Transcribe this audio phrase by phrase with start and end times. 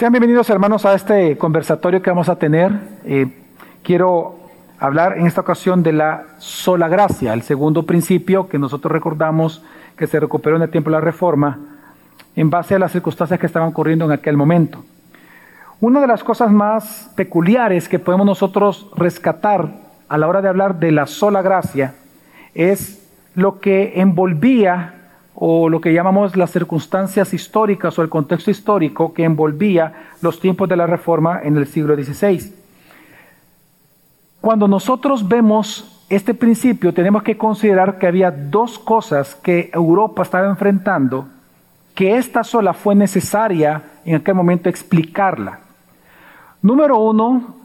[0.00, 2.72] Sean bienvenidos hermanos a este conversatorio que vamos a tener.
[3.04, 3.26] Eh,
[3.82, 4.38] quiero
[4.78, 9.62] hablar en esta ocasión de la sola gracia, el segundo principio que nosotros recordamos
[9.98, 11.58] que se recuperó en el tiempo de la Reforma
[12.34, 14.82] en base a las circunstancias que estaban ocurriendo en aquel momento.
[15.82, 19.68] Una de las cosas más peculiares que podemos nosotros rescatar
[20.08, 21.94] a la hora de hablar de la sola gracia
[22.54, 24.94] es lo que envolvía
[25.42, 30.68] o lo que llamamos las circunstancias históricas o el contexto histórico que envolvía los tiempos
[30.68, 32.52] de la Reforma en el siglo XVI.
[34.42, 40.46] Cuando nosotros vemos este principio, tenemos que considerar que había dos cosas que Europa estaba
[40.46, 41.26] enfrentando,
[41.94, 45.60] que esta sola fue necesaria en aquel momento explicarla.
[46.60, 47.56] Número uno,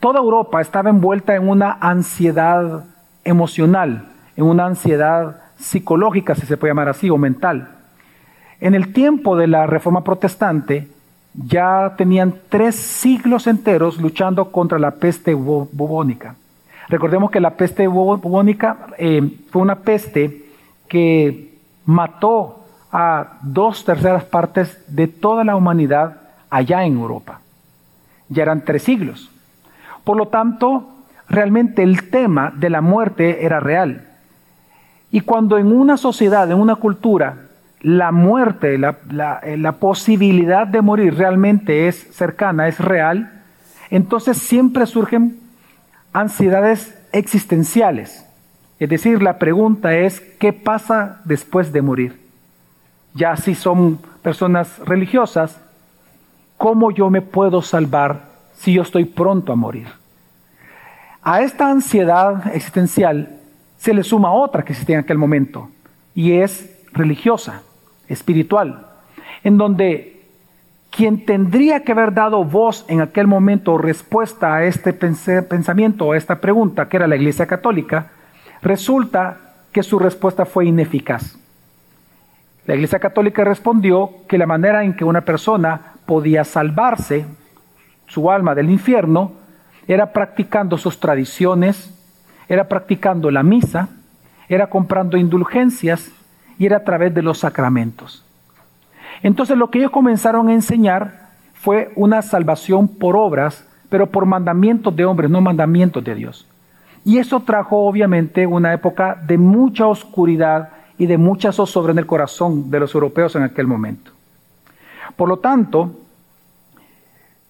[0.00, 2.84] toda Europa estaba envuelta en una ansiedad
[3.24, 7.76] emocional, en una ansiedad psicológica, si se puede llamar así, o mental.
[8.60, 10.88] En el tiempo de la Reforma Protestante,
[11.34, 16.34] ya tenían tres siglos enteros luchando contra la peste bubónica.
[16.88, 20.44] Recordemos que la peste bubónica eh, fue una peste
[20.88, 21.54] que
[21.86, 27.40] mató a dos terceras partes de toda la humanidad allá en Europa.
[28.28, 29.30] Ya eran tres siglos.
[30.04, 30.90] Por lo tanto,
[31.28, 34.08] realmente el tema de la muerte era real.
[35.12, 37.36] Y cuando en una sociedad, en una cultura,
[37.82, 38.96] la muerte, la,
[39.42, 43.42] eh, la, posibilidad de morir realmente es cercana, es real,
[43.90, 45.38] entonces siempre surgen
[46.14, 48.26] ansiedades existenciales.
[48.78, 52.18] Es decir, la pregunta es, ¿qué pasa después de morir?
[53.12, 55.60] Ya si son personas religiosas,
[56.56, 59.88] ¿cómo yo me puedo salvar si yo estoy pronto a morir?
[61.20, 63.41] A esta ansiedad existencial
[63.82, 65.68] se le suma otra que existía en aquel momento,
[66.14, 67.62] y es religiosa,
[68.06, 68.86] espiritual,
[69.42, 70.22] en donde
[70.92, 76.40] quien tendría que haber dado voz en aquel momento respuesta a este pensamiento, a esta
[76.40, 78.12] pregunta, que era la Iglesia Católica,
[78.62, 79.38] resulta
[79.72, 81.36] que su respuesta fue ineficaz.
[82.66, 87.26] La Iglesia Católica respondió que la manera en que una persona podía salvarse,
[88.06, 89.32] su alma del infierno,
[89.88, 91.91] era practicando sus tradiciones,
[92.52, 93.88] era practicando la misa,
[94.46, 96.12] era comprando indulgencias
[96.58, 98.26] y era a través de los sacramentos.
[99.22, 104.94] Entonces lo que ellos comenzaron a enseñar fue una salvación por obras, pero por mandamientos
[104.94, 106.46] de hombres, no mandamientos de Dios.
[107.06, 112.06] Y eso trajo obviamente una época de mucha oscuridad y de mucha zozobra en el
[112.06, 114.10] corazón de los europeos en aquel momento.
[115.16, 115.90] Por lo tanto,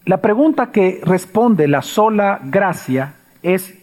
[0.04, 3.81] la pregunta que responde la sola gracia es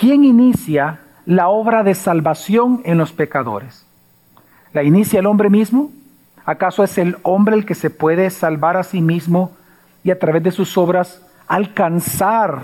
[0.00, 3.84] ¿quién inicia la obra de salvación en los pecadores?
[4.72, 5.90] ¿La inicia el hombre mismo?
[6.46, 9.52] ¿Acaso es el hombre el que se puede salvar a sí mismo
[10.02, 12.60] y a través de sus obras alcanzar,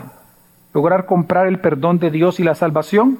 [0.72, 3.18] lograr comprar el perdón de Dios y la salvación?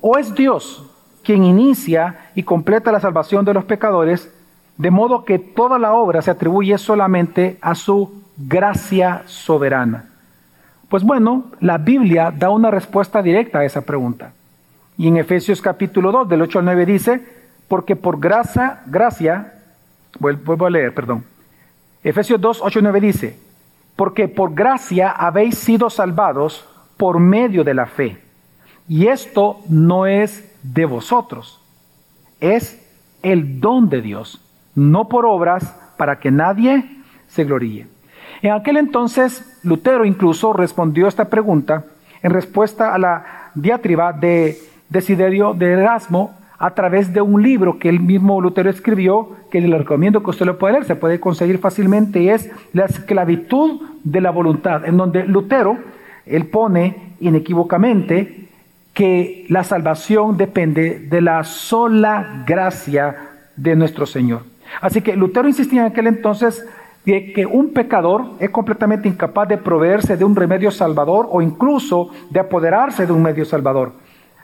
[0.00, 0.90] ¿O es Dios
[1.22, 4.34] quien inicia y completa la salvación de los pecadores,
[4.76, 10.09] de modo que toda la obra se atribuye solamente a su gracia soberana?
[10.90, 14.32] Pues bueno, la Biblia da una respuesta directa a esa pregunta.
[14.98, 17.24] Y en Efesios capítulo 2, del 8 al 9 dice,
[17.68, 19.54] porque por gracia, gracia,
[20.18, 21.24] vuelvo a leer, perdón.
[22.02, 23.38] Efesios 2, 8 y 9 dice,
[23.94, 28.18] porque por gracia habéis sido salvados por medio de la fe.
[28.88, 31.62] Y esto no es de vosotros,
[32.40, 32.84] es
[33.22, 36.84] el don de Dios, no por obras para que nadie
[37.28, 37.86] se gloríe.
[38.42, 41.84] En aquel entonces, Lutero incluso respondió esta pregunta
[42.22, 44.58] en respuesta a la diatriba de
[44.88, 49.78] Desiderio de Erasmo a través de un libro que el mismo Lutero escribió, que le
[49.78, 54.20] recomiendo que usted lo pueda leer, se puede conseguir fácilmente, y es La esclavitud de
[54.20, 55.78] la voluntad, en donde Lutero,
[56.26, 58.48] él pone inequívocamente
[58.92, 63.16] que la salvación depende de la sola gracia
[63.56, 64.42] de nuestro Señor.
[64.80, 66.64] Así que Lutero insistía en aquel entonces
[67.04, 72.10] de que un pecador es completamente incapaz de proveerse de un remedio salvador o incluso
[72.30, 73.92] de apoderarse de un medio salvador.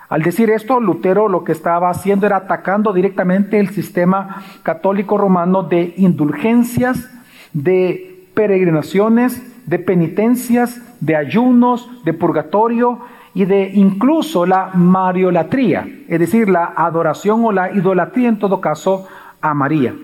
[0.08, 5.64] Al decir esto, Lutero lo que estaba haciendo era atacando directamente el sistema católico romano
[5.64, 7.10] de indulgencias,
[7.52, 13.00] de peregrinaciones, de penitencias, de ayunos, de purgatorio
[13.34, 19.06] y de incluso la mariolatría, es decir, la adoración o la idolatría en todo caso
[19.40, 19.94] a María.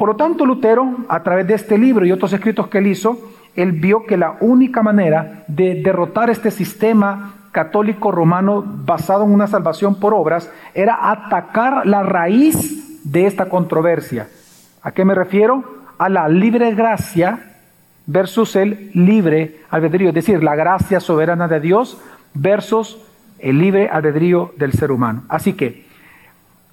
[0.00, 3.20] Por lo tanto, Lutero, a través de este libro y otros escritos que él hizo,
[3.54, 9.46] él vio que la única manera de derrotar este sistema católico romano basado en una
[9.46, 14.26] salvación por obras era atacar la raíz de esta controversia.
[14.80, 15.64] ¿A qué me refiero?
[15.98, 17.58] A la libre gracia
[18.06, 22.00] versus el libre albedrío, es decir, la gracia soberana de Dios
[22.32, 22.98] versus
[23.38, 25.24] el libre albedrío del ser humano.
[25.28, 25.84] Así que,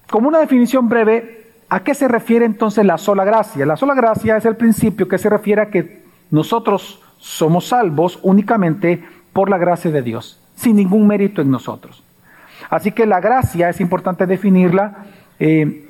[0.08, 3.66] como una definición breve, ¿a qué se refiere entonces la sola gracia?
[3.66, 9.02] La sola gracia es el principio que se refiere a que nosotros somos salvos únicamente
[9.32, 12.02] por la gracia de Dios, sin ningún mérito en nosotros.
[12.70, 15.06] Así que la gracia es importante definirla
[15.38, 15.88] eh,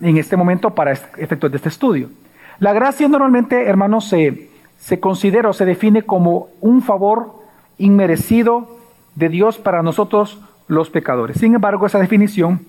[0.00, 2.10] en este momento para efectos de este estudio.
[2.58, 7.42] La gracia normalmente, hermanos, se, se considera o se define como un favor
[7.78, 8.78] inmerecido
[9.14, 11.38] de Dios para nosotros los pecadores.
[11.38, 12.60] Sin embargo, esa definición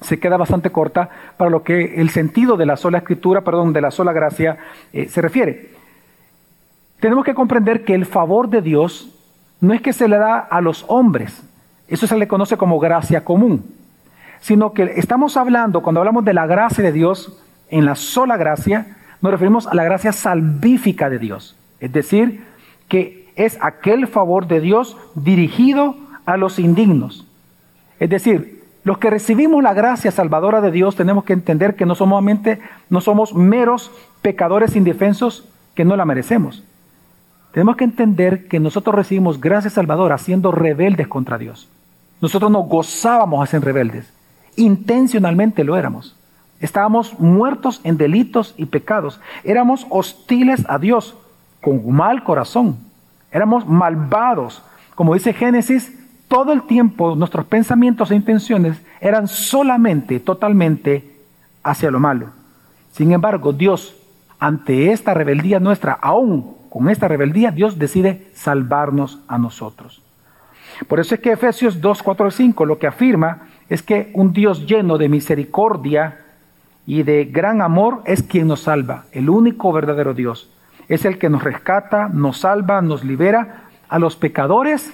[0.00, 3.80] se queda bastante corta para lo que el sentido de la sola escritura, perdón, de
[3.80, 4.58] la sola gracia
[4.92, 5.70] eh, se refiere.
[7.00, 9.14] Tenemos que comprender que el favor de Dios
[9.60, 11.42] no es que se le da a los hombres,
[11.88, 13.64] eso se le conoce como gracia común,
[14.40, 18.96] sino que estamos hablando, cuando hablamos de la gracia de Dios, en la sola gracia,
[19.20, 22.44] nos referimos a la gracia salvífica de Dios, es decir,
[22.88, 27.26] que es aquel favor de Dios dirigido a los indignos.
[28.00, 28.57] Es decir,
[28.88, 32.24] los que recibimos la gracia salvadora de Dios tenemos que entender que no somos,
[32.88, 33.90] no somos meros
[34.22, 36.64] pecadores indefensos que no la merecemos.
[37.52, 41.68] Tenemos que entender que nosotros recibimos gracia salvadora siendo rebeldes contra Dios.
[42.22, 44.10] Nosotros nos gozábamos a ser rebeldes.
[44.56, 46.16] Intencionalmente lo éramos.
[46.58, 49.20] Estábamos muertos en delitos y pecados.
[49.44, 51.14] Éramos hostiles a Dios
[51.60, 52.78] con mal corazón.
[53.32, 54.62] Éramos malvados.
[54.94, 55.92] Como dice Génesis,
[56.28, 61.16] todo el tiempo nuestros pensamientos e intenciones eran solamente, totalmente
[61.62, 62.28] hacia lo malo.
[62.92, 63.96] Sin embargo, Dios,
[64.38, 70.02] ante esta rebeldía nuestra, aún con esta rebeldía, Dios decide salvarnos a nosotros.
[70.86, 74.66] Por eso es que Efesios 2, 4 5 lo que afirma es que un Dios
[74.66, 76.20] lleno de misericordia
[76.86, 80.50] y de gran amor es quien nos salva, el único verdadero Dios.
[80.88, 84.92] Es el que nos rescata, nos salva, nos libera a los pecadores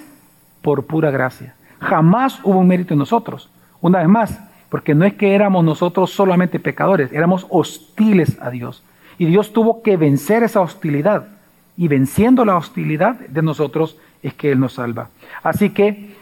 [0.65, 1.55] por pura gracia.
[1.79, 3.51] Jamás hubo un mérito en nosotros.
[3.83, 4.41] Una vez más,
[4.71, 8.83] porque no es que éramos nosotros solamente pecadores, éramos hostiles a Dios.
[9.19, 11.29] Y Dios tuvo que vencer esa hostilidad.
[11.77, 15.11] Y venciendo la hostilidad de nosotros es que Él nos salva.
[15.43, 16.17] Así que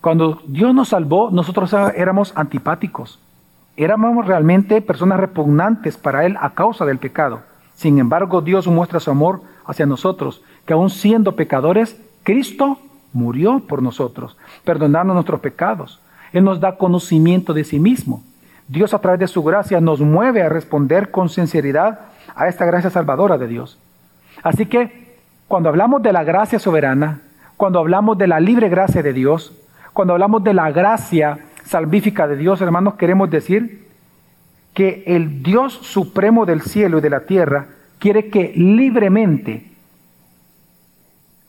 [0.00, 3.20] cuando Dios nos salvó, nosotros éramos antipáticos.
[3.76, 7.42] Éramos realmente personas repugnantes para Él a causa del pecado.
[7.74, 12.78] Sin embargo, Dios muestra su amor hacia nosotros, que aun siendo pecadores, Cristo
[13.14, 16.00] murió por nosotros, perdonando nuestros pecados.
[16.32, 18.22] Él nos da conocimiento de sí mismo.
[18.68, 22.00] Dios a través de su gracia nos mueve a responder con sinceridad
[22.34, 23.78] a esta gracia salvadora de Dios.
[24.42, 25.16] Así que
[25.48, 27.20] cuando hablamos de la gracia soberana,
[27.56, 29.52] cuando hablamos de la libre gracia de Dios,
[29.92, 33.86] cuando hablamos de la gracia salvífica de Dios, hermanos, queremos decir
[34.72, 37.66] que el Dios supremo del cielo y de la tierra
[38.00, 39.70] quiere que libremente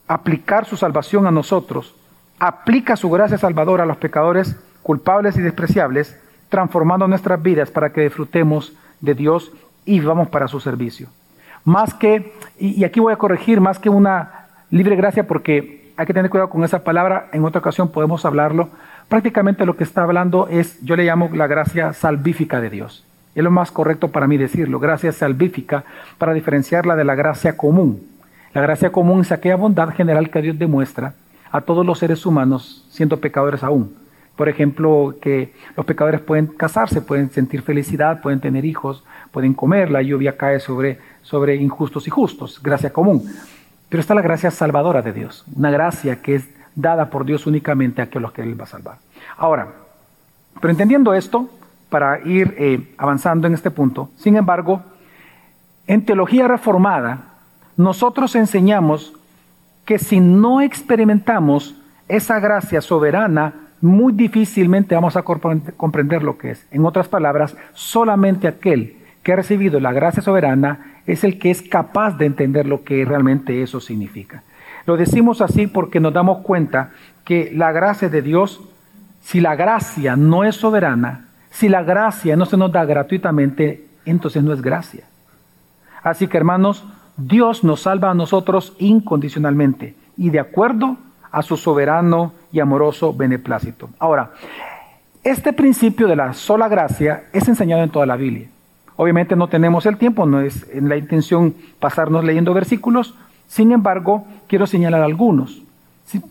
[0.08, 1.94] aplicar su salvación a nosotros,
[2.38, 6.16] aplica su gracia salvadora a los pecadores culpables y despreciables,
[6.48, 9.52] transformando nuestras vidas para que disfrutemos de Dios
[9.84, 11.08] y vivamos para su servicio.
[11.64, 16.14] Más que, y aquí voy a corregir, más que una libre gracia porque hay que
[16.14, 18.68] tener cuidado con esa palabra, en otra ocasión podemos hablarlo.
[19.08, 23.04] Prácticamente lo que está hablando es, yo le llamo la gracia salvífica de Dios.
[23.34, 25.84] Es lo más correcto para mí decirlo, gracia salvífica,
[26.18, 28.06] para diferenciarla de la gracia común.
[28.56, 31.12] La gracia común es aquella bondad general que Dios demuestra
[31.52, 33.94] a todos los seres humanos, siendo pecadores aún.
[34.34, 39.90] Por ejemplo, que los pecadores pueden casarse, pueden sentir felicidad, pueden tener hijos, pueden comer,
[39.90, 43.30] la lluvia cae sobre, sobre injustos y justos, gracia común.
[43.90, 48.00] Pero está la gracia salvadora de Dios, una gracia que es dada por Dios únicamente
[48.00, 48.96] a aquellos que Él va a salvar.
[49.36, 49.68] Ahora,
[50.62, 51.50] pero entendiendo esto,
[51.90, 54.80] para ir eh, avanzando en este punto, sin embargo,
[55.86, 57.35] en teología reformada,
[57.76, 59.12] nosotros enseñamos
[59.84, 61.76] que si no experimentamos
[62.08, 66.66] esa gracia soberana, muy difícilmente vamos a comprender lo que es.
[66.70, 71.62] En otras palabras, solamente aquel que ha recibido la gracia soberana es el que es
[71.62, 74.42] capaz de entender lo que realmente eso significa.
[74.86, 76.90] Lo decimos así porque nos damos cuenta
[77.24, 78.60] que la gracia de Dios,
[79.20, 84.42] si la gracia no es soberana, si la gracia no se nos da gratuitamente, entonces
[84.42, 85.04] no es gracia.
[86.02, 86.84] Así que hermanos,
[87.16, 90.96] Dios nos salva a nosotros incondicionalmente y de acuerdo
[91.30, 93.90] a su soberano y amoroso beneplácito.
[93.98, 94.32] Ahora,
[95.24, 98.48] este principio de la sola gracia es enseñado en toda la Biblia.
[98.96, 103.14] Obviamente no tenemos el tiempo, no es en la intención pasarnos leyendo versículos,
[103.46, 105.62] sin embargo, quiero señalar algunos.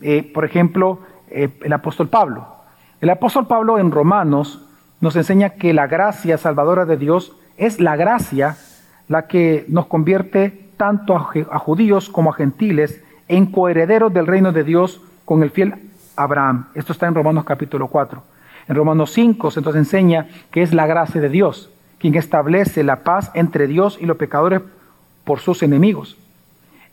[0.02, 1.00] Eh, por ejemplo,
[1.30, 2.46] eh, el apóstol Pablo.
[3.00, 4.62] El apóstol Pablo en Romanos
[5.00, 8.56] nos enseña que la gracia salvadora de Dios es la gracia
[9.08, 14.64] la que nos convierte tanto a judíos como a gentiles, en coherederos del reino de
[14.64, 15.74] Dios con el fiel
[16.16, 16.68] Abraham.
[16.74, 18.22] Esto está en Romanos capítulo 4.
[18.68, 23.02] En Romanos 5 se nos enseña que es la gracia de Dios quien establece la
[23.02, 24.60] paz entre Dios y los pecadores
[25.24, 26.16] por sus enemigos.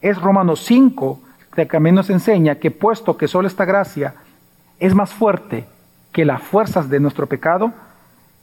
[0.01, 1.19] Es Romanos 5
[1.55, 4.15] que también nos enseña que puesto que solo esta gracia
[4.79, 5.65] es más fuerte
[6.11, 7.73] que las fuerzas de nuestro pecado,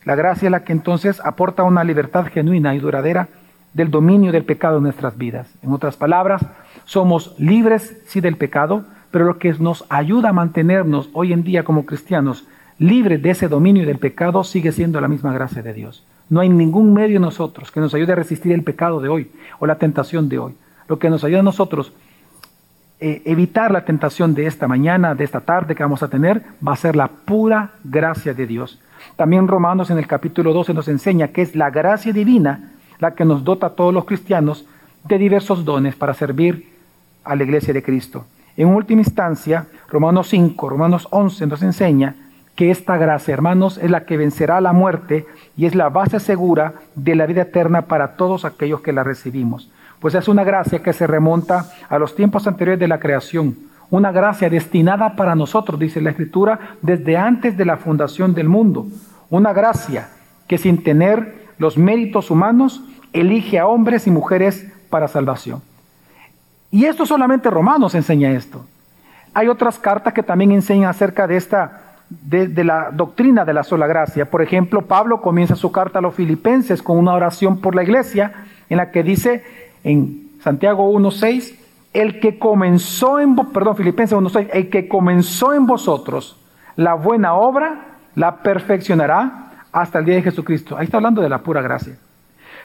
[0.04, 3.28] la gracia es la que entonces aporta una libertad genuina y duradera
[3.72, 5.48] del dominio del pecado en nuestras vidas.
[5.62, 6.44] En otras palabras,
[6.84, 11.64] somos libres sí del pecado, pero lo que nos ayuda a mantenernos hoy en día
[11.64, 12.46] como cristianos
[12.78, 16.04] libres de ese dominio del pecado sigue siendo la misma gracia de Dios.
[16.28, 19.30] No hay ningún medio en nosotros que nos ayude a resistir el pecado de hoy
[19.58, 20.54] o la tentación de hoy.
[20.88, 21.92] Lo que nos ayuda a nosotros
[23.02, 26.74] eh, evitar la tentación de esta mañana, de esta tarde que vamos a tener, va
[26.74, 28.78] a ser la pura gracia de Dios.
[29.16, 33.24] También Romanos en el capítulo 12 nos enseña que es la gracia divina la que
[33.24, 34.64] nos dota a todos los cristianos
[35.04, 36.70] de diversos dones para servir
[37.24, 38.26] a la iglesia de Cristo.
[38.56, 42.14] En última instancia, Romanos 5, Romanos 11 nos enseña
[42.54, 45.26] que esta gracia, hermanos, es la que vencerá la muerte
[45.56, 49.70] y es la base segura de la vida eterna para todos aquellos que la recibimos.
[49.98, 53.56] Pues es una gracia que se remonta a los tiempos anteriores de la creación,
[53.90, 58.86] una gracia destinada para nosotros, dice la Escritura, desde antes de la fundación del mundo,
[59.30, 60.10] una gracia
[60.46, 65.62] que sin tener los méritos humanos elige a hombres y mujeres para salvación.
[66.70, 68.64] Y esto solamente Romanos enseña esto.
[69.34, 73.86] Hay otras cartas que también enseñan acerca de esta de, la doctrina de la sola
[73.86, 74.30] gracia.
[74.30, 78.32] Por ejemplo, Pablo comienza su carta a los filipenses con una oración por la iglesia
[78.70, 79.44] en la que dice
[79.84, 81.56] en Santiago 1.6,
[81.92, 86.36] el que comenzó en, perdón, Filipenses 1.6, el que comenzó en vosotros
[86.76, 87.82] la buena obra,
[88.14, 90.76] la perfeccionará hasta el día de Jesucristo.
[90.76, 91.96] Ahí está hablando de la pura gracia.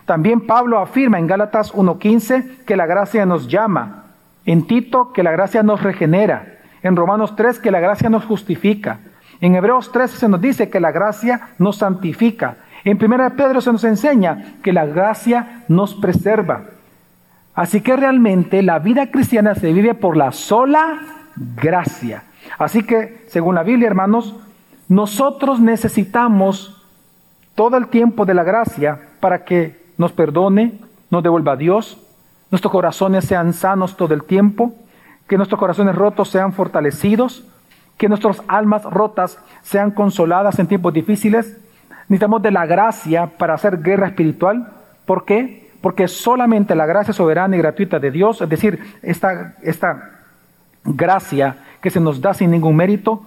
[0.06, 4.04] También Pablo afirma en Gálatas 1.15 que la gracia nos llama.
[4.46, 6.60] En Tito que la gracia nos regenera.
[6.84, 9.00] En Romanos 3 que la gracia nos justifica.
[9.42, 12.58] En Hebreos 13 se nos dice que la gracia nos santifica.
[12.84, 16.66] En 1 Pedro se nos enseña que la gracia nos preserva.
[17.56, 21.00] Así que realmente la vida cristiana se vive por la sola
[21.36, 22.24] gracia.
[22.60, 24.36] Así que, según la Biblia, hermanos,
[24.88, 26.75] nosotros necesitamos
[27.56, 31.98] todo el tiempo de la gracia para que nos perdone, nos devuelva a Dios,
[32.52, 34.74] nuestros corazones sean sanos todo el tiempo,
[35.28, 37.46] que nuestros corazones rotos sean fortalecidos,
[37.98, 41.58] que nuestras almas rotas sean consoladas en tiempos difíciles.
[42.08, 44.74] Necesitamos de la gracia para hacer guerra espiritual.
[45.06, 45.72] ¿Por qué?
[45.82, 50.12] Porque solamente la gracia soberana y gratuita de Dios, es decir, esta, esta
[50.84, 53.24] gracia que se nos da sin ningún mérito,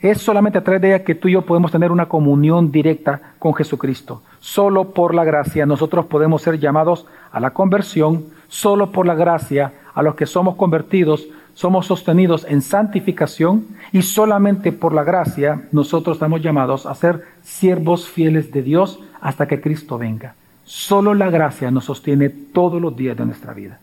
[0.00, 3.20] es solamente a través de ella que tú y yo podemos tener una comunión directa
[3.38, 4.22] con Jesucristo.
[4.40, 9.74] Solo por la gracia nosotros podemos ser llamados a la conversión, solo por la gracia
[9.94, 16.16] a los que somos convertidos somos sostenidos en santificación y solamente por la gracia nosotros
[16.16, 20.34] estamos llamados a ser siervos fieles de Dios hasta que Cristo venga.
[20.64, 23.78] Solo la gracia nos sostiene todos los días de nuestra vida.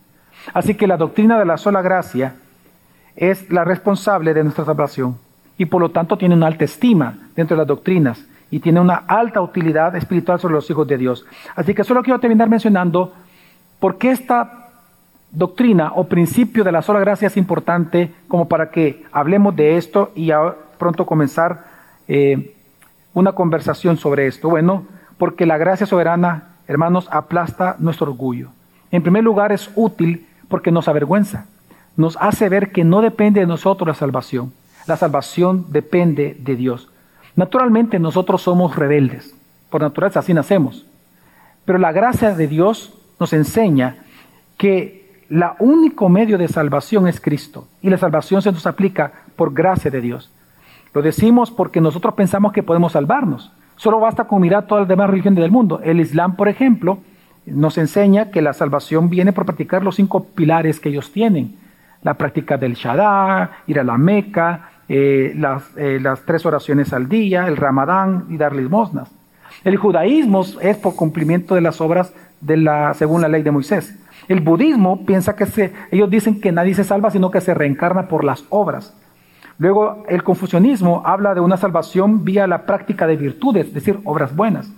[0.53, 2.36] Así que la doctrina de la sola gracia
[3.15, 5.26] es la responsable de nuestra salvación
[5.57, 8.95] y por lo tanto tiene una alta estima dentro de las doctrinas y tiene una
[8.95, 11.25] alta utilidad espiritual sobre los hijos de Dios.
[11.55, 13.13] Así que solo quiero terminar mencionando
[13.79, 14.69] por qué esta
[15.31, 20.11] doctrina o principio de la sola gracia es importante como para que hablemos de esto
[20.15, 20.31] y
[20.77, 21.65] pronto comenzar
[22.07, 22.55] eh,
[23.13, 24.49] una conversación sobre esto.
[24.49, 24.85] Bueno,
[25.17, 28.49] porque la gracia soberana, hermanos, aplasta nuestro orgullo.
[28.91, 31.45] En primer lugar, es útil porque nos avergüenza.
[31.97, 34.53] Nos hace ver que no depende de nosotros la salvación.
[34.88, 36.89] La salvación depende de Dios.
[37.36, 39.36] Naturalmente nosotros somos rebeldes.
[39.70, 40.86] Por naturaleza así nacemos.
[41.65, 43.98] Pero la gracia de Dios nos enseña
[44.58, 49.53] que la único medio de salvación es Cristo y la salvación se nos aplica por
[49.53, 50.32] gracia de Dios.
[50.94, 53.51] Lo decimos porque nosotros pensamos que podemos salvarnos.
[53.75, 55.82] Solo basta con mirar todas las demás religiones del mundo.
[55.84, 57.00] El Islam, por ejemplo,
[57.46, 61.56] nos enseña que la salvación viene por practicar los cinco pilares que ellos tienen.
[62.03, 67.10] La práctica del Shadah, ir a la Meca, eh, las, eh, las tres oraciones al
[67.10, 69.12] día, el Ramadán y dar limosnas.
[69.63, 73.98] El judaísmo es por cumplimiento de las obras de la, según la ley de Moisés.
[74.27, 78.08] El budismo piensa que se, ellos dicen que nadie se salva, sino que se reencarna
[78.08, 78.96] por las obras.
[79.58, 84.36] Luego, el confucianismo habla de una salvación vía la práctica de virtudes, es decir, obras
[84.36, 84.72] buenas.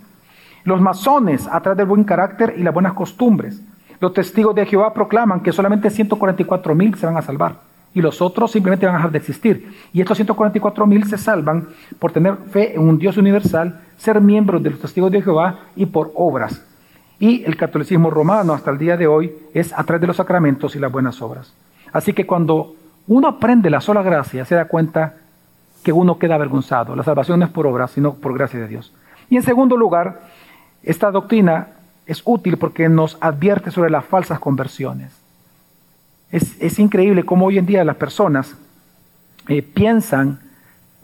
[0.64, 3.62] Los masones, a través del buen carácter y las buenas costumbres.
[4.00, 8.22] Los testigos de Jehová proclaman que solamente 144 mil se van a salvar y los
[8.22, 9.74] otros simplemente van a dejar de existir.
[9.92, 11.68] Y estos 144 mil se salvan
[11.98, 15.86] por tener fe en un Dios universal, ser miembros de los testigos de Jehová y
[15.86, 16.64] por obras.
[17.18, 20.74] Y el catolicismo romano hasta el día de hoy es a través de los sacramentos
[20.76, 21.52] y las buenas obras.
[21.92, 22.76] Así que cuando
[23.08, 25.16] uno aprende la sola gracia, se da cuenta
[25.82, 26.94] que uno queda avergonzado.
[26.94, 28.92] La salvación no es por obra, sino por gracia de Dios.
[29.28, 30.20] Y en segundo lugar,
[30.82, 31.68] esta doctrina
[32.06, 35.19] es útil porque nos advierte sobre las falsas conversiones.
[36.30, 38.56] Es, increíble cómo hoy en día las personas
[39.48, 40.38] eh, piensan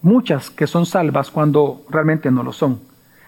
[0.00, 2.80] muchas que son salvas cuando realmente no lo son.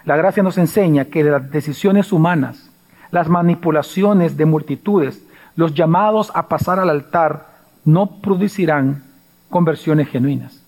[0.05, 2.71] La gracia nos enseña que las decisiones humanas,
[3.11, 5.23] las manipulaciones de multitudes,
[5.57, 7.49] los llamados a pasar al altar,
[7.85, 9.03] no producirán
[9.51, 10.63] conversiones genuinas.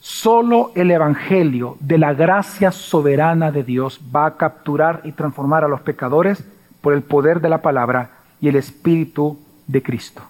[0.00, 5.68] Solo el Evangelio de la gracia soberana de Dios va a capturar y transformar a
[5.68, 6.42] los pecadores
[6.80, 10.22] por el poder de la palabra y el Espíritu de Cristo,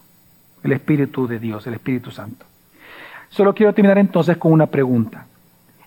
[0.63, 2.47] el Espíritu de Dios, el Espíritu Santo.
[3.31, 5.27] Solo quiero terminar entonces con una pregunta.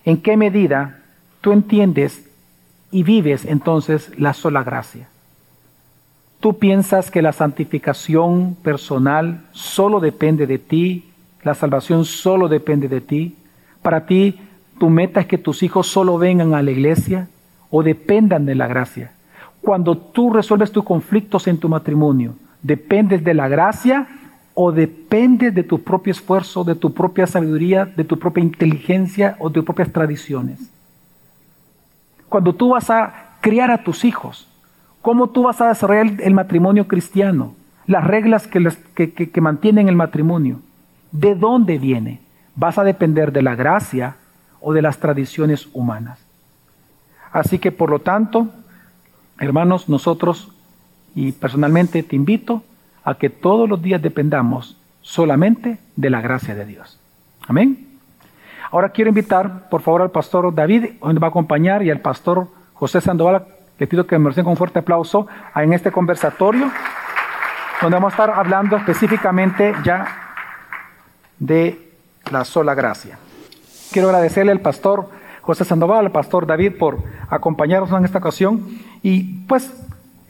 [0.04, 1.00] ¿En qué medida
[1.40, 2.28] tú entiendes
[2.90, 5.08] y vives entonces la sola gracia?
[6.40, 11.10] ¿Tú piensas que la santificación personal solo depende de ti?
[11.42, 13.36] ¿La salvación solo depende de ti?
[13.82, 14.40] ¿Para ti
[14.78, 17.28] tu meta es que tus hijos solo vengan a la iglesia
[17.70, 19.12] o dependan de la gracia?
[19.60, 24.06] Cuando tú resuelves tus conflictos en tu matrimonio, ¿dependes de la gracia
[24.54, 29.48] o dependes de tu propio esfuerzo, de tu propia sabiduría, de tu propia inteligencia o
[29.48, 30.58] de tus propias tradiciones?
[32.28, 34.48] Cuando tú vas a criar a tus hijos,
[35.02, 37.54] ¿cómo tú vas a desarrollar el matrimonio cristiano?
[37.86, 40.60] Las reglas que, que mantienen el matrimonio.
[41.10, 42.20] ¿De dónde viene?
[42.54, 44.16] Vas a depender de la gracia
[44.60, 46.20] o de las tradiciones humanas.
[47.32, 48.48] Así que por lo tanto,
[49.38, 50.52] hermanos, nosotros
[51.14, 52.62] y personalmente te invito
[53.04, 56.98] a que todos los días dependamos solamente de la gracia de Dios.
[57.48, 57.86] Amén.
[58.70, 62.48] Ahora quiero invitar, por favor, al pastor David, hoy va a acompañar, y al pastor
[62.74, 63.46] José Sandoval,
[63.78, 65.26] le pido que me reciban con fuerte aplauso
[65.56, 66.70] en este conversatorio,
[67.82, 70.06] donde vamos a estar hablando específicamente ya
[71.38, 71.90] de
[72.30, 73.18] la sola gracia.
[73.90, 75.08] Quiero agradecerle al pastor
[75.40, 78.68] José Sandoval, al pastor David, por acompañarnos en esta ocasión,
[79.02, 79.72] y pues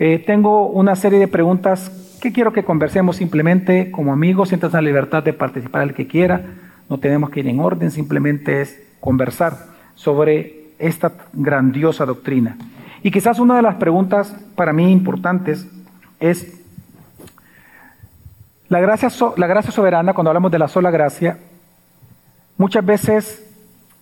[0.03, 4.81] eh, tengo una serie de preguntas que quiero que conversemos simplemente como amigos, sientas la
[4.81, 6.43] libertad de participar el que quiera,
[6.89, 9.59] no tenemos que ir en orden, simplemente es conversar
[9.95, 12.57] sobre esta grandiosa doctrina.
[13.03, 15.69] Y quizás una de las preguntas para mí importantes
[16.19, 16.59] es,
[18.71, 21.37] la gracia, la gracia soberana, cuando hablamos de la sola gracia,
[22.57, 23.47] muchas veces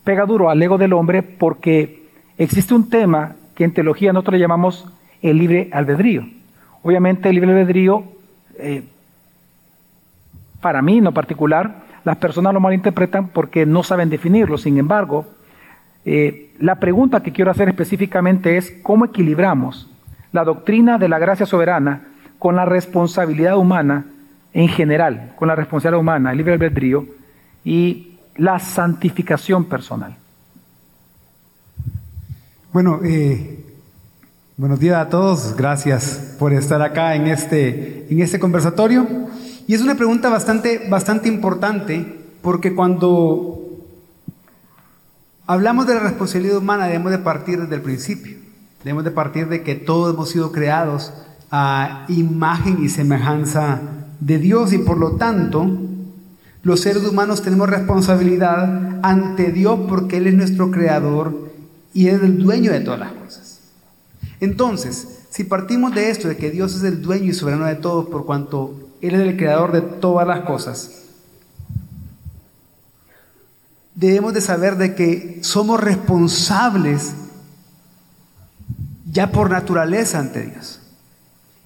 [0.04, 4.40] pega duro al ego del hombre porque existe un tema que en teología nosotros le
[4.40, 4.86] llamamos
[5.22, 6.26] el libre albedrío.
[6.82, 8.04] Obviamente el libre albedrío,
[8.58, 8.82] eh,
[10.60, 14.58] para mí en lo particular, las personas lo malinterpretan porque no saben definirlo.
[14.58, 15.26] Sin embargo,
[16.04, 19.90] eh, la pregunta que quiero hacer específicamente es cómo equilibramos
[20.32, 24.06] la doctrina de la gracia soberana con la responsabilidad humana
[24.52, 27.06] en general, con la responsabilidad humana, el libre albedrío
[27.64, 30.16] y la santificación personal.
[32.72, 33.64] Bueno, eh,
[34.58, 39.06] Buenos días a todos, gracias por estar acá en este, en este conversatorio.
[39.68, 43.62] Y es una pregunta bastante, bastante importante porque cuando
[45.46, 48.36] hablamos de la responsabilidad humana debemos de partir desde el principio.
[48.82, 51.12] Debemos de partir de que todos hemos sido creados
[51.52, 53.80] a imagen y semejanza
[54.18, 55.70] de Dios y por lo tanto
[56.64, 61.48] los seres humanos tenemos responsabilidad ante Dios porque Él es nuestro creador
[61.94, 63.47] y es el dueño de todas las cosas.
[64.40, 68.08] Entonces, si partimos de esto, de que Dios es el dueño y soberano de todo,
[68.08, 70.90] por cuanto Él es el creador de todas las cosas,
[73.94, 77.14] debemos de saber de que somos responsables
[79.10, 80.80] ya por naturaleza ante Dios.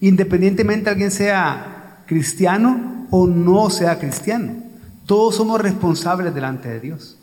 [0.01, 4.55] Independientemente alguien sea cristiano o no sea cristiano,
[5.07, 7.19] todos somos responsables delante de Dios.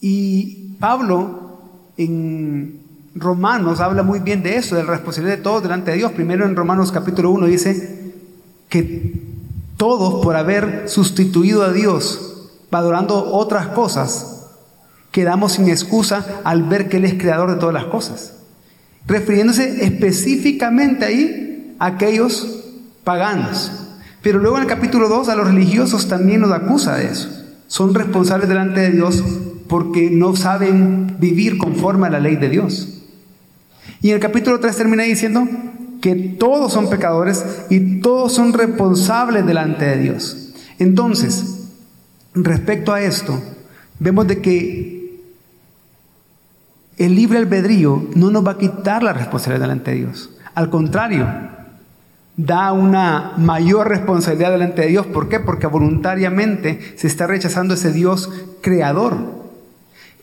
[0.00, 1.62] Y Pablo
[1.96, 2.85] en
[3.18, 6.12] Romanos habla muy bien de eso, de la responsabilidad de todos delante de Dios.
[6.12, 8.12] Primero en Romanos capítulo 1 dice
[8.68, 9.22] que
[9.76, 14.48] todos por haber sustituido a Dios, adorando otras cosas,
[15.12, 18.34] quedamos sin excusa al ver que Él es creador de todas las cosas.
[19.06, 22.64] Refiriéndose específicamente ahí a aquellos
[23.02, 23.72] paganos.
[24.20, 27.30] Pero luego en el capítulo 2 a los religiosos también nos acusa de eso.
[27.66, 29.24] Son responsables delante de Dios
[29.68, 32.95] porque no saben vivir conforme a la ley de Dios.
[34.02, 35.46] Y el capítulo 3 termina diciendo
[36.00, 40.52] que todos son pecadores y todos son responsables delante de Dios.
[40.78, 41.68] Entonces,
[42.34, 43.42] respecto a esto,
[43.98, 44.96] vemos de que
[46.98, 50.30] el libre albedrío no nos va a quitar la responsabilidad delante de Dios.
[50.54, 51.26] Al contrario,
[52.36, 55.06] da una mayor responsabilidad delante de Dios.
[55.06, 55.40] ¿Por qué?
[55.40, 59.45] Porque voluntariamente se está rechazando ese Dios creador.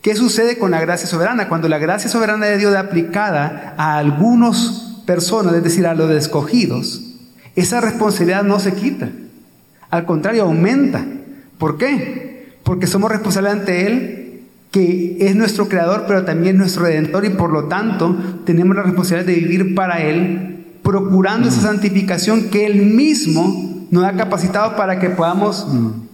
[0.04, 1.48] ¿Qué sucede con la gracia soberana?
[1.48, 6.10] Cuando la gracia soberana de Dios es aplicada a algunas personas, es decir, a los
[6.10, 7.14] escogidos,
[7.56, 9.08] esa responsabilidad no se quita.
[9.88, 11.06] Al contrario, aumenta.
[11.56, 12.52] ¿Por qué?
[12.64, 17.50] Porque somos responsables ante Él que es nuestro creador, pero también nuestro redentor y por
[17.50, 18.14] lo tanto
[18.44, 24.12] tenemos la responsabilidad de vivir para Él, procurando esa santificación que Él mismo nos ha
[24.12, 25.66] capacitado para que podamos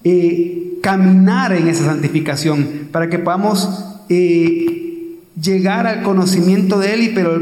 [0.05, 7.09] eh, caminar en esa santificación, para que podamos eh, llegar al conocimiento de Él, y,
[7.11, 7.39] pero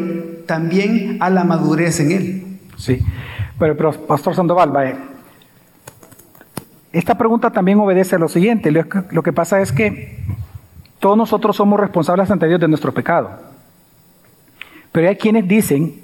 [0.47, 2.59] también a la madurez en Él.
[2.77, 2.99] Sí,
[3.59, 4.73] pero, pero Pastor Sandoval,
[6.93, 10.19] esta pregunta también obedece a lo siguiente, lo que pasa es que
[11.01, 13.31] todos nosotros somos responsables ante Dios de nuestro pecado.
[14.91, 16.01] Pero hay quienes dicen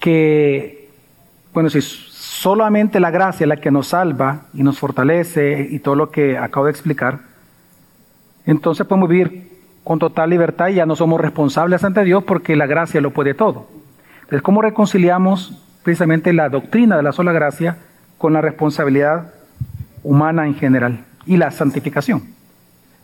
[0.00, 0.90] que,
[1.52, 1.80] bueno, si
[2.36, 6.36] solamente la gracia es la que nos salva y nos fortalece y todo lo que
[6.36, 7.20] acabo de explicar,
[8.44, 9.48] entonces podemos vivir
[9.82, 13.32] con total libertad y ya no somos responsables ante Dios porque la gracia lo puede
[13.32, 13.66] todo.
[14.16, 17.78] Entonces, ¿cómo reconciliamos precisamente la doctrina de la sola gracia
[18.18, 19.32] con la responsabilidad
[20.02, 22.22] humana en general y la santificación?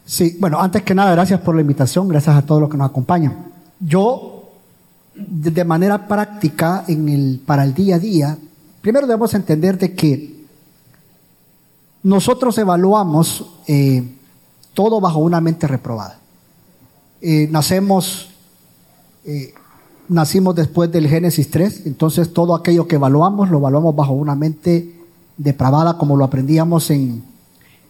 [0.05, 2.91] Sí, bueno, antes que nada, gracias por la invitación, gracias a todos los que nos
[2.91, 3.35] acompañan.
[3.81, 4.51] Yo,
[5.15, 6.85] de manera práctica,
[7.47, 8.37] para el día a día,
[8.83, 10.43] primero debemos entender de que
[12.03, 14.03] nosotros evaluamos eh,
[14.75, 16.19] todo bajo una mente reprobada.
[17.21, 18.31] Eh, nacemos,
[19.25, 19.55] eh,
[20.09, 25.01] nacimos después del Génesis 3, entonces todo aquello que evaluamos lo evaluamos bajo una mente
[25.37, 27.23] depravada, como lo aprendíamos en,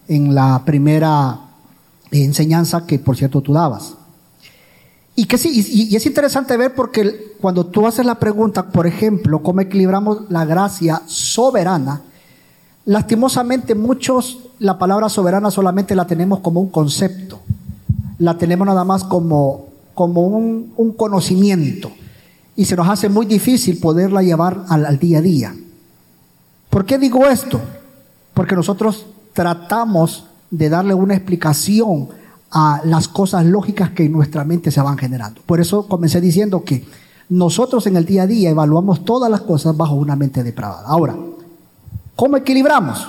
[0.09, 1.41] en la primera
[2.11, 3.95] enseñanza que por cierto tú dabas.
[5.15, 5.51] Y que sí,
[5.91, 10.45] y, es interesante ver porque cuando tú haces la pregunta, por ejemplo, cómo equilibramos la
[10.45, 12.03] gracia soberana,
[12.87, 17.41] lastimosamente muchos la palabra soberana solamente la tenemos como un concepto,
[18.19, 21.93] la tenemos nada más como, como un, un conocimiento
[22.57, 25.55] y se nos hace muy difícil poderla llevar al, al día a día.
[26.71, 27.61] ¿Por qué digo esto?
[28.33, 32.09] Porque nosotros tratamos de darle una explicación
[32.53, 35.41] a las cosas lógicas que en nuestra mente se van generando.
[35.47, 36.85] Por eso comencé diciendo que
[37.31, 40.87] nosotros en el día a día evaluamos todas las cosas bajo una mente depravada.
[40.87, 41.17] Ahora,
[42.15, 43.09] ¿cómo equilibramos?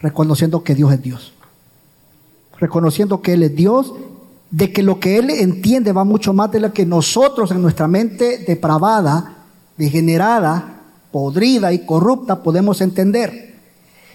[0.00, 1.32] Reconociendo que Dios es Dios.
[2.58, 3.92] Reconociendo que Él es Dios,
[4.52, 7.88] de que lo que Él entiende va mucho más de lo que nosotros en nuestra
[7.88, 9.38] mente depravada,
[9.76, 13.51] degenerada, podrida y corrupta podemos entender.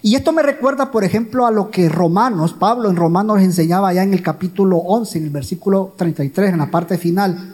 [0.02, 4.04] Y esto me recuerda, por ejemplo, a lo que Romanos, Pablo en Romanos enseñaba ya
[4.04, 7.54] en el capítulo 11, en el versículo 33, en la parte final,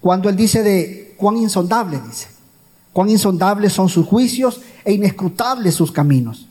[0.00, 2.28] cuando él dice de cuán insondable, dice,
[2.92, 6.46] cuán insondables son sus juicios e inescrutables sus caminos.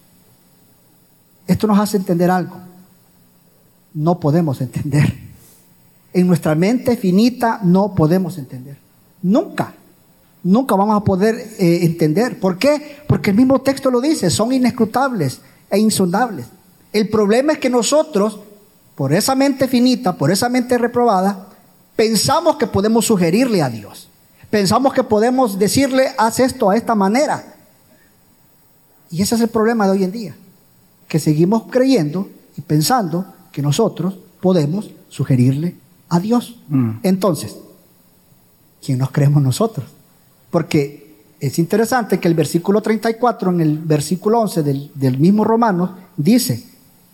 [1.45, 2.57] Esto nos hace entender algo.
[3.93, 5.13] No podemos entender.
[6.13, 8.77] En nuestra mente finita no podemos entender.
[9.21, 9.73] Nunca
[10.47, 12.39] nunca vamos a poder eh, entender.
[12.39, 12.99] ¿Por qué?
[13.07, 16.47] Porque el mismo texto lo dice, son inescrutables e insondables.
[16.93, 18.39] El problema es que nosotros,
[18.95, 21.49] por esa mente finita, por esa mente reprobada,
[21.95, 24.09] pensamos que podemos sugerirle a Dios.
[24.49, 27.55] Pensamos que podemos decirle, haz esto a esta manera.
[29.11, 30.35] Y ese es el problema de hoy en día,
[31.09, 35.75] que seguimos creyendo y pensando que nosotros podemos sugerirle
[36.07, 36.59] a Dios.
[36.69, 36.99] Mm.
[37.03, 37.57] Entonces,
[38.81, 39.96] ¿quién nos creemos nosotros?
[40.49, 41.07] Porque
[41.39, 46.63] es interesante que el versículo 34, en el versículo 11 del, mismo Romano, dice,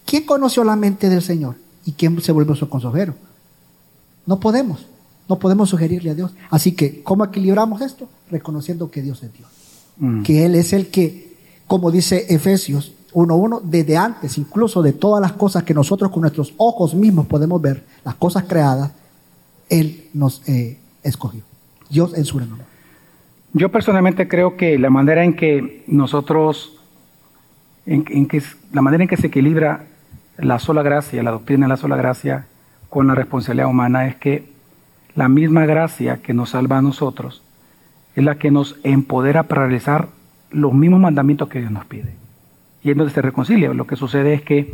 [0.05, 1.55] ¿quién conoció la mente del Señor?
[1.85, 3.15] ¿Y quién se vuelve su consejero?
[4.25, 4.85] No podemos,
[5.27, 6.31] no podemos sugerirle a Dios.
[6.49, 8.07] Así que, ¿cómo equilibramos esto?
[8.31, 9.49] Reconociendo que Dios es Dios.
[9.97, 10.23] Mm.
[10.23, 11.35] Que Él es el que,
[11.67, 16.53] como dice Efesios 1.1, desde antes, incluso de todas las cosas que nosotros con nuestros
[16.57, 18.91] ojos mismos podemos ver, las cosas creadas,
[19.67, 21.41] Él nos eh, escogió.
[21.89, 22.72] Dios en su renombre.
[23.55, 26.81] Yo personalmente creo que la manera en que nosotros,
[27.85, 29.85] en, que la manera en que se equilibra
[30.37, 32.47] la sola gracia, la doctrina de la sola gracia
[32.89, 34.51] con la responsabilidad humana es que
[35.13, 37.43] la misma gracia que nos salva a nosotros
[38.15, 40.07] es la que nos empodera para realizar
[40.49, 42.15] los mismos mandamientos que Dios nos pide.
[42.83, 43.71] Y es donde se reconcilia.
[43.73, 44.73] Lo que sucede es que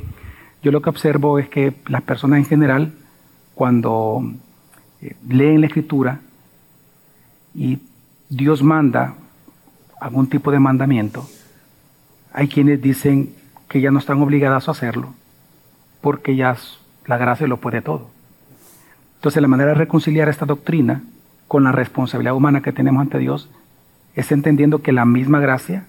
[0.63, 2.93] yo lo que observo es que las personas en general,
[3.55, 4.23] cuando
[5.01, 6.21] eh, leen la escritura
[7.53, 7.79] y
[8.29, 9.15] Dios manda
[9.99, 11.27] algún tipo de mandamiento,
[12.31, 13.33] hay quienes dicen
[13.67, 15.13] que ya no están obligadas a hacerlo
[16.01, 16.55] porque ya
[17.05, 18.09] la gracia lo puede todo.
[19.15, 21.01] Entonces la manera de reconciliar esta doctrina
[21.47, 23.49] con la responsabilidad humana que tenemos ante Dios
[24.15, 25.85] es entendiendo que la misma gracia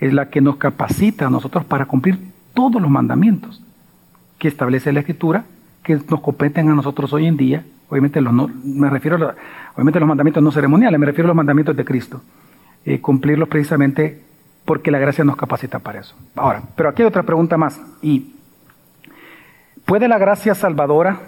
[0.00, 2.18] es la que nos capacita a nosotros para cumplir
[2.54, 3.62] todos los mandamientos
[4.38, 5.44] que establece la Escritura,
[5.84, 7.64] que nos competen a nosotros hoy en día.
[7.88, 9.16] Obviamente, los no, me refiero
[9.74, 12.22] obviamente los mandamientos no ceremoniales, me refiero a los mandamientos de Cristo.
[12.84, 14.22] Eh, cumplirlos precisamente
[14.64, 16.16] porque la gracia nos capacita para eso.
[16.34, 17.80] Ahora, pero aquí hay otra pregunta más.
[18.02, 18.34] ¿Y
[19.84, 21.20] puede la gracia salvadora,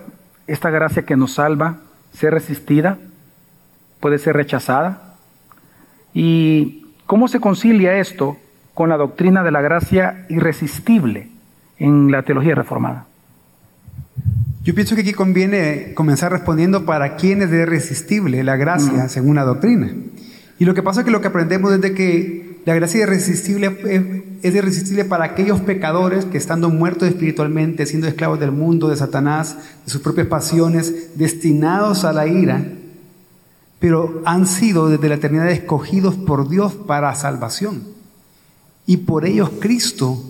[0.47, 1.77] esta gracia que nos salva,
[2.13, 2.99] ser resistida?
[4.01, 5.15] ¿Puede ser rechazada?
[6.15, 8.39] ¿Y cómo se concilia esto
[8.73, 11.29] con la doctrina de la gracia irresistible
[11.79, 13.07] en la teología reformada?
[14.67, 19.45] Yo pienso que aquí conviene comenzar respondiendo para quién es irresistible la gracia según la
[19.45, 19.95] doctrina.
[20.59, 24.35] Y lo que pasa es que lo que aprendemos es de que la gracia irresistible
[24.43, 29.57] es irresistible para aquellos pecadores que estando muertos espiritualmente, siendo esclavos del mundo, de Satanás,
[29.85, 32.65] de sus propias pasiones, destinados a la ira,
[33.79, 37.85] pero han sido desde la eternidad escogidos por Dios para salvación.
[38.85, 40.21] Y por ellos Cristo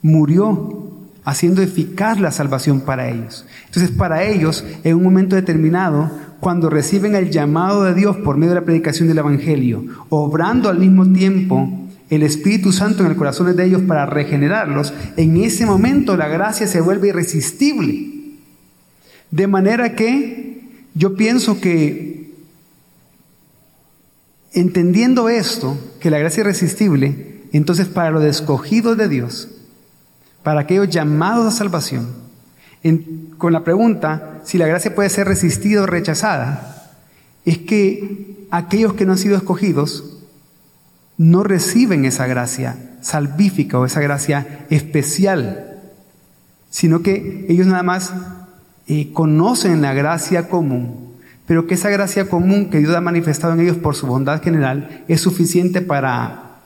[0.00, 0.95] murió
[1.26, 3.44] haciendo eficaz la salvación para ellos.
[3.66, 6.08] Entonces, para ellos, en un momento determinado,
[6.38, 10.78] cuando reciben el llamado de Dios por medio de la predicación del Evangelio, obrando al
[10.78, 11.68] mismo tiempo
[12.10, 16.68] el Espíritu Santo en el corazón de ellos para regenerarlos, en ese momento la gracia
[16.68, 18.36] se vuelve irresistible.
[19.32, 20.62] De manera que
[20.94, 22.30] yo pienso que,
[24.52, 29.55] entendiendo esto, que la gracia es irresistible, entonces, para los escogidos de Dios,
[30.46, 32.06] para aquellos llamados a salvación,
[33.36, 36.92] con la pregunta si la gracia puede ser resistida o rechazada,
[37.44, 40.22] es que aquellos que no han sido escogidos
[41.18, 45.80] no reciben esa gracia salvífica o esa gracia especial,
[46.70, 48.12] sino que ellos nada más
[48.86, 53.62] eh, conocen la gracia común, pero que esa gracia común que Dios ha manifestado en
[53.62, 56.60] ellos por su bondad general es suficiente para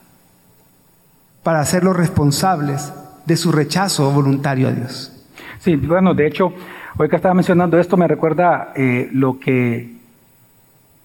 [1.41, 2.91] para hacerlos responsables
[3.25, 5.11] de su rechazo voluntario a Dios.
[5.61, 6.53] Sí, bueno, de hecho,
[6.97, 9.95] hoy que estaba mencionando esto me recuerda eh, lo que eh,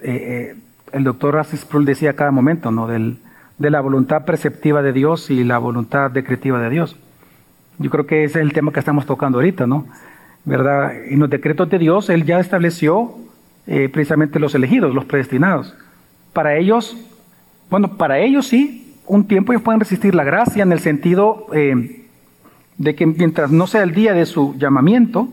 [0.01, 0.55] eh,
[0.93, 2.87] el doctor Rassis Prul decía a cada momento, ¿no?
[2.87, 3.19] Del,
[3.59, 6.97] de la voluntad preceptiva de Dios y la voluntad decretiva de Dios.
[7.79, 9.87] Yo creo que ese es el tema que estamos tocando ahorita, ¿no?
[10.47, 11.05] ¿Verdad?
[11.05, 13.15] En los decretos de Dios, Él ya estableció
[13.67, 15.75] precisamente los elegidos, los predestinados.
[16.33, 16.97] Para ellos,
[17.69, 21.49] bueno, para ellos sí, un tiempo ellos pueden resistir la gracia en el sentido
[22.79, 25.29] de que mientras no sea el día de su llamamiento,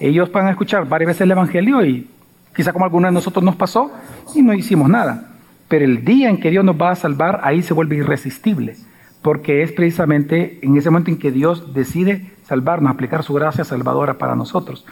[0.00, 2.08] ellos van a escuchar varias veces el Evangelio y
[2.54, 3.92] quizá como algunos de nosotros nos pasó
[4.34, 5.32] y no hicimos nada.
[5.68, 8.76] Pero el día en que Dios nos va a salvar, ahí se vuelve irresistible,
[9.22, 14.14] porque es precisamente en ese momento en que Dios decide salvarnos, aplicar su gracia salvadora
[14.14, 14.86] para nosotros.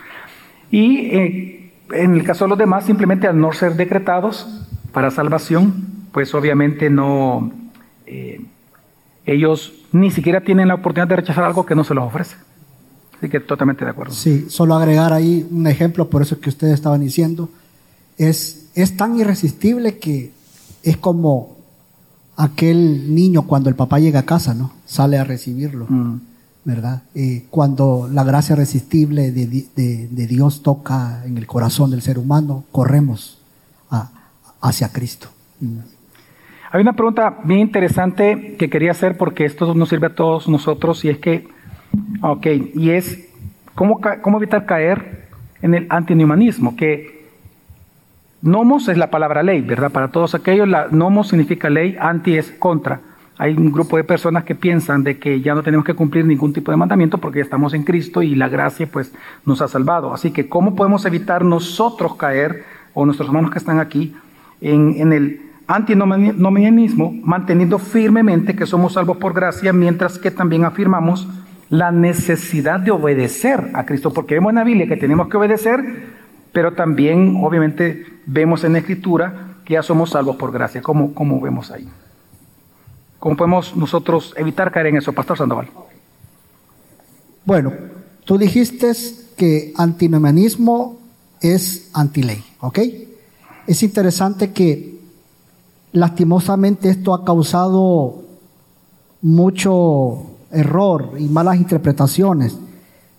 [0.70, 5.86] Y eh, en el caso de los demás, simplemente al no ser decretados para salvación,
[6.12, 7.52] pues obviamente no,
[8.06, 8.40] eh,
[9.24, 12.36] ellos ni siquiera tienen la oportunidad de rechazar algo que no se los ofrece.
[13.16, 14.12] Así que totalmente de acuerdo.
[14.12, 17.48] Sí, solo agregar ahí un ejemplo, por eso que ustedes estaban diciendo,
[18.18, 20.32] es, es tan irresistible que
[20.82, 21.56] es como
[22.36, 24.72] aquel niño cuando el papá llega a casa, ¿no?
[24.84, 26.20] Sale a recibirlo, mm.
[26.64, 27.02] ¿verdad?
[27.14, 33.38] Eh, cuando la gracia irresistible de, Dios toca en el corazón del ser humano, corremos
[34.60, 35.28] hacia Cristo.
[36.72, 41.04] Hay una pregunta bien interesante que quería hacer porque esto nos sirve a todos nosotros
[41.04, 41.46] y es que,
[42.22, 43.28] ok, y es
[43.74, 45.28] cómo, cómo evitar caer
[45.62, 47.24] en el antinumanismo, que
[48.42, 49.90] nomos es la palabra ley, ¿verdad?
[49.92, 53.00] Para todos aquellos, la nomos significa ley, anti es contra.
[53.38, 56.52] Hay un grupo de personas que piensan de que ya no tenemos que cumplir ningún
[56.52, 59.12] tipo de mandamiento porque ya estamos en Cristo y la gracia pues
[59.44, 60.12] nos ha salvado.
[60.12, 64.16] Así que, ¿cómo podemos evitar nosotros caer, o nuestros hermanos que están aquí,
[64.62, 71.28] en, en el antinomianismo, manteniendo firmemente que somos salvos por gracia, mientras que también afirmamos
[71.68, 75.80] la necesidad de obedecer a Cristo, porque vemos en la Biblia que tenemos que obedecer,
[76.52, 80.80] pero también obviamente vemos en la Escritura que ya somos salvos por gracia.
[80.80, 81.88] ¿Cómo, cómo vemos ahí?
[83.18, 85.68] ¿Cómo podemos nosotros evitar caer en eso, Pastor Sandoval?
[87.44, 87.72] Bueno,
[88.24, 88.92] tú dijiste
[89.36, 91.00] que antinomianismo
[91.40, 92.78] es antiley, ¿ok?
[93.66, 94.95] Es interesante que
[95.96, 98.22] Lastimosamente esto ha causado
[99.22, 102.54] mucho error y malas interpretaciones.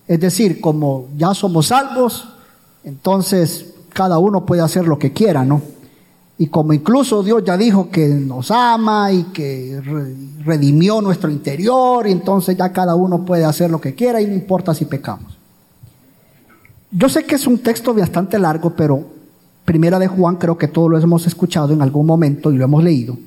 [0.07, 2.27] Es decir, como ya somos salvos,
[2.83, 5.59] entonces cada uno puede hacer lo que quiera, ¿no?
[6.37, 9.81] Y como incluso Dios ya dijo que nos ama y que
[10.45, 14.33] redimió nuestro interior, y entonces ya cada uno puede hacer lo que quiera y no
[14.33, 15.35] importa si pecamos.
[16.91, 19.16] Yo sé que es un texto bastante largo, pero
[19.67, 22.81] Primera de Juan creo que todos lo hemos escuchado en algún momento y lo hemos
[22.81, 23.17] leído.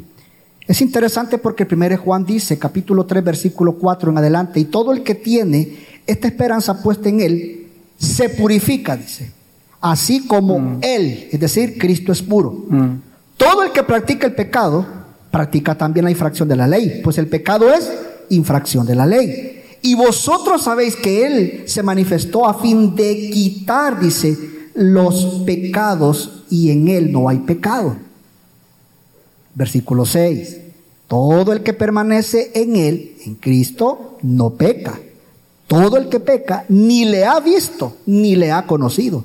[0.66, 4.94] Es interesante porque Primera de Juan dice, capítulo 3, versículo 4 en adelante, y todo
[4.94, 5.76] el que tiene
[6.07, 7.66] esta esperanza puesta en él,
[7.98, 9.31] se purifica, dice,
[9.83, 10.79] así como Mm.
[10.81, 12.64] él, es decir, Cristo es puro.
[12.70, 12.87] Mm.
[13.37, 14.87] Todo el que practica el pecado,
[15.31, 17.92] practica también la infracción de la ley, pues el pecado es
[18.31, 19.62] infracción de la ley.
[19.83, 26.70] Y vosotros sabéis que Él se manifestó a fin de quitar, dice, los pecados y
[26.70, 27.96] en Él no hay pecado.
[29.54, 30.59] Versículo 6.
[31.09, 34.98] Todo el que permanece en Él, en Cristo, no peca.
[35.66, 39.24] Todo el que peca ni le ha visto ni le ha conocido.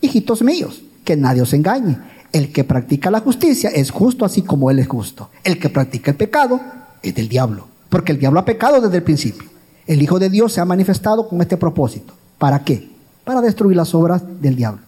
[0.00, 1.98] Hijitos míos, que nadie os engañe.
[2.32, 5.30] El que practica la justicia es justo así como Él es justo.
[5.44, 6.60] El que practica el pecado
[7.02, 9.48] es del diablo, porque el diablo ha pecado desde el principio.
[9.86, 12.12] El Hijo de Dios se ha manifestado con este propósito.
[12.38, 12.97] ¿Para qué?
[13.28, 14.80] Para destruir las obras del diablo.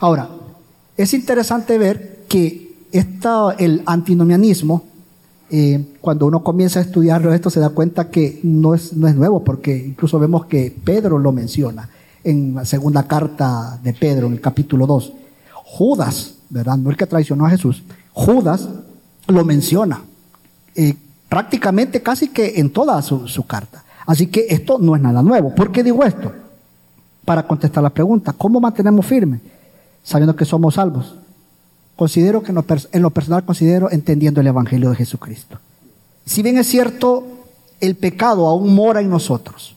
[0.00, 0.26] Ahora,
[0.96, 4.84] es interesante ver que esta, el antinomianismo,
[5.50, 9.14] eh, cuando uno comienza a estudiarlo esto, se da cuenta que no es, no es
[9.14, 11.90] nuevo, porque incluso vemos que Pedro lo menciona
[12.24, 15.12] en la segunda carta de Pedro, en el capítulo 2.
[15.52, 16.78] Judas, ¿verdad?
[16.78, 17.82] No el que traicionó a Jesús.
[18.14, 18.66] Judas
[19.26, 20.00] lo menciona
[20.74, 20.94] eh,
[21.28, 23.84] prácticamente casi que en toda su, su carta.
[24.06, 25.54] Así que esto no es nada nuevo.
[25.54, 26.32] ¿Por qué digo esto?
[27.24, 29.40] Para contestar la pregunta, ¿cómo mantenemos firme?
[30.02, 31.14] Sabiendo que somos salvos.
[31.96, 35.58] Considero que en lo, en lo personal considero entendiendo el Evangelio de Jesucristo.
[36.26, 37.24] Si bien es cierto,
[37.80, 39.76] el pecado aún mora en nosotros.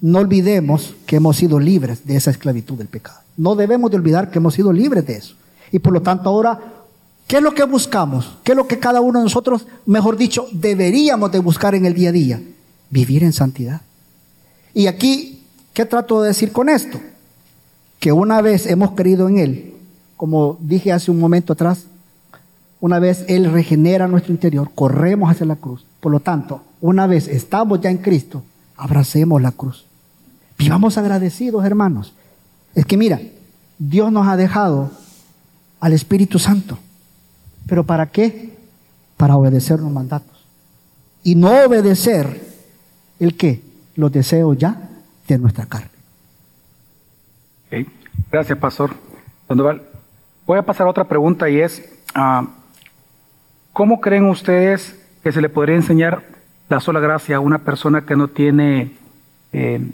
[0.00, 3.20] No olvidemos que hemos sido libres de esa esclavitud del pecado.
[3.36, 5.34] No debemos de olvidar que hemos sido libres de eso.
[5.72, 6.58] Y por lo tanto ahora,
[7.26, 8.36] ¿qué es lo que buscamos?
[8.44, 11.94] ¿Qué es lo que cada uno de nosotros, mejor dicho, deberíamos de buscar en el
[11.94, 12.42] día a día?
[12.90, 13.80] Vivir en santidad.
[14.74, 15.35] Y aquí,
[15.76, 16.98] ¿qué trato de decir con esto?
[18.00, 19.74] Que una vez hemos creído en Él,
[20.16, 21.84] como dije hace un momento atrás,
[22.80, 25.84] una vez Él regenera nuestro interior, corremos hacia la cruz.
[26.00, 28.42] Por lo tanto, una vez estamos ya en Cristo,
[28.74, 29.84] abracemos la cruz.
[30.58, 32.14] Vivamos agradecidos, hermanos.
[32.74, 33.20] Es que mira,
[33.78, 34.90] Dios nos ha dejado
[35.80, 36.78] al Espíritu Santo.
[37.66, 38.56] ¿Pero para qué?
[39.18, 40.42] Para obedecer los mandatos.
[41.22, 42.50] Y no obedecer
[43.20, 43.60] el qué?
[43.94, 44.85] Los deseos ya
[45.34, 45.88] de nuestra carne.
[47.70, 47.86] Ok.
[48.30, 48.90] Gracias, Pastor
[49.48, 49.82] Sandoval.
[50.46, 51.82] Voy a pasar a otra pregunta y es,
[52.14, 52.46] ah,
[53.72, 56.22] ¿cómo creen ustedes que se le podría enseñar
[56.68, 58.96] la sola gracia a una persona que no tiene
[59.52, 59.90] eh,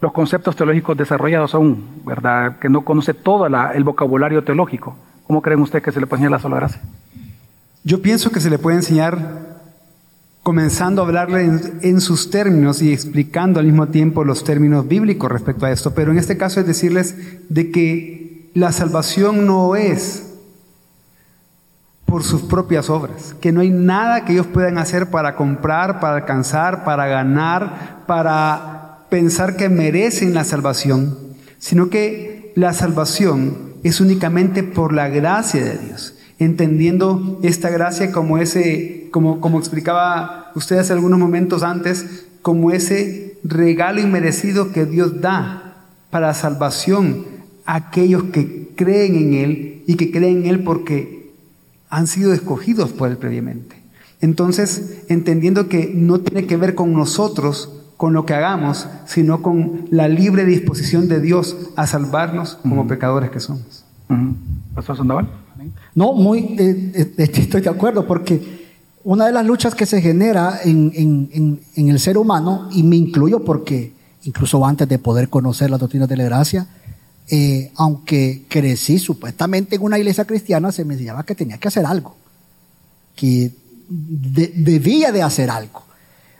[0.00, 2.58] los conceptos teológicos desarrollados aún, ¿verdad?
[2.58, 4.96] Que no conoce todo la- el vocabulario teológico.
[5.26, 6.80] ¿Cómo creen ustedes que se le puede enseñar la sola gracia?
[7.82, 9.55] Yo pienso que se le puede enseñar
[10.46, 15.28] comenzando a hablarle en, en sus términos y explicando al mismo tiempo los términos bíblicos
[15.28, 17.16] respecto a esto, pero en este caso es decirles
[17.48, 20.34] de que la salvación no es
[22.04, 26.14] por sus propias obras, que no hay nada que ellos puedan hacer para comprar, para
[26.14, 31.18] alcanzar, para ganar, para pensar que merecen la salvación,
[31.58, 38.38] sino que la salvación es únicamente por la gracia de Dios, entendiendo esta gracia como
[38.38, 45.20] ese, como, como explicaba usted hace algunos momentos antes, como ese regalo inmerecido que Dios
[45.20, 45.76] da
[46.10, 47.24] para salvación
[47.64, 51.32] a aquellos que creen en Él y que creen en Él porque
[51.88, 53.76] han sido escogidos por Él previamente.
[54.20, 59.86] Entonces, entendiendo que no tiene que ver con nosotros, con lo que hagamos, sino con
[59.90, 63.84] la libre disposición de Dios a salvarnos como pecadores que somos.
[64.74, 65.45] Pastor Sandoval.
[65.94, 68.66] No, muy, eh, eh, estoy de acuerdo, porque
[69.04, 73.92] una de las luchas que se genera en, el ser humano, y me incluyo porque
[74.24, 76.66] incluso antes de poder conocer las doctrinas de la gracia,
[77.28, 81.86] eh, aunque crecí supuestamente en una iglesia cristiana, se me enseñaba que tenía que hacer
[81.86, 82.16] algo,
[83.14, 83.52] que
[83.88, 85.82] de- debía de hacer algo.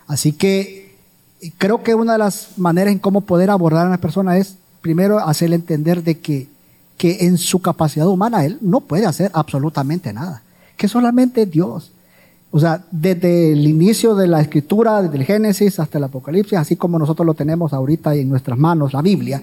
[0.07, 0.97] Así que
[1.41, 4.57] eh, creo que una de las maneras en cómo poder abordar a una persona es
[4.81, 6.49] primero hacerle entender de que,
[6.97, 10.43] que en su capacidad humana él no puede hacer absolutamente nada,
[10.77, 11.93] que solamente Dios.
[12.51, 16.77] O sea, desde el inicio de la escritura, desde el Génesis hasta el Apocalipsis, así
[16.77, 19.43] como nosotros lo tenemos ahorita en nuestras manos, la Biblia,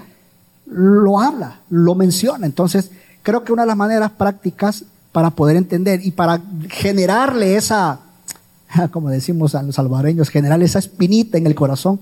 [0.65, 2.45] lo habla, lo menciona.
[2.45, 2.89] Entonces,
[3.21, 7.99] creo que una de las maneras prácticas para poder entender y para generarle esa,
[8.91, 11.99] como decimos a los salvadoreños, generarle esa espinita en el corazón,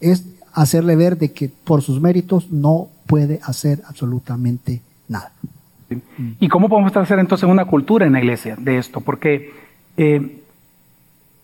[0.00, 0.22] es
[0.54, 5.32] hacerle ver de que por sus méritos no puede hacer absolutamente nada.
[5.88, 6.02] Sí.
[6.40, 9.00] ¿Y cómo podemos hacer entonces una cultura en la iglesia de esto?
[9.00, 9.52] Porque
[9.96, 10.42] eh,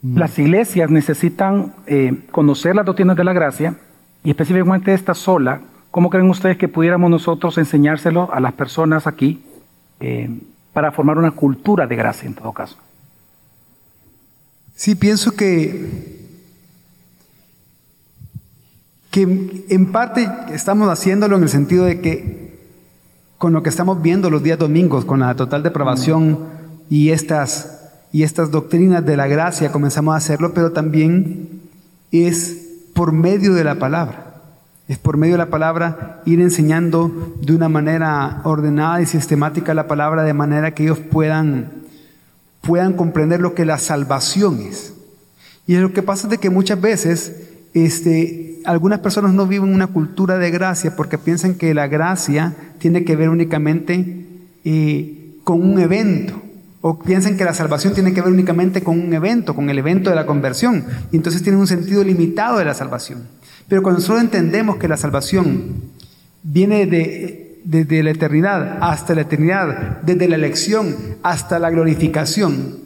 [0.02, 3.76] las iglesias necesitan eh, conocer las doctrinas de la gracia
[4.24, 5.60] y específicamente esta sola,
[5.90, 9.44] ¿cómo creen ustedes que pudiéramos nosotros enseñárselo a las personas aquí
[10.00, 10.28] eh,
[10.72, 12.76] para formar una cultura de gracia en todo caso?
[14.74, 16.18] Sí, pienso que,
[19.12, 19.22] que
[19.68, 22.41] en parte estamos haciéndolo en el sentido de que
[23.42, 26.38] con lo que estamos viendo los días domingos, con la total depravación
[26.88, 31.60] y estas, y estas doctrinas de la gracia, comenzamos a hacerlo, pero también
[32.12, 32.56] es
[32.94, 34.34] por medio de la palabra.
[34.86, 39.88] Es por medio de la palabra ir enseñando de una manera ordenada y sistemática la
[39.88, 41.72] palabra de manera que ellos puedan,
[42.60, 44.94] puedan comprender lo que la salvación es.
[45.66, 47.42] Y lo que pasa es de que muchas veces
[47.74, 53.04] este, algunas personas no viven una cultura de gracia porque piensan que la gracia tiene
[53.04, 54.26] que ver únicamente
[54.64, 56.40] eh, con un evento.
[56.84, 60.10] O piensan que la salvación tiene que ver únicamente con un evento, con el evento
[60.10, 60.84] de la conversión.
[61.12, 63.28] Y entonces tienen un sentido limitado de la salvación.
[63.68, 65.74] Pero cuando nosotros entendemos que la salvación
[66.42, 72.78] viene de, desde la eternidad hasta la eternidad, desde la elección hasta la glorificación,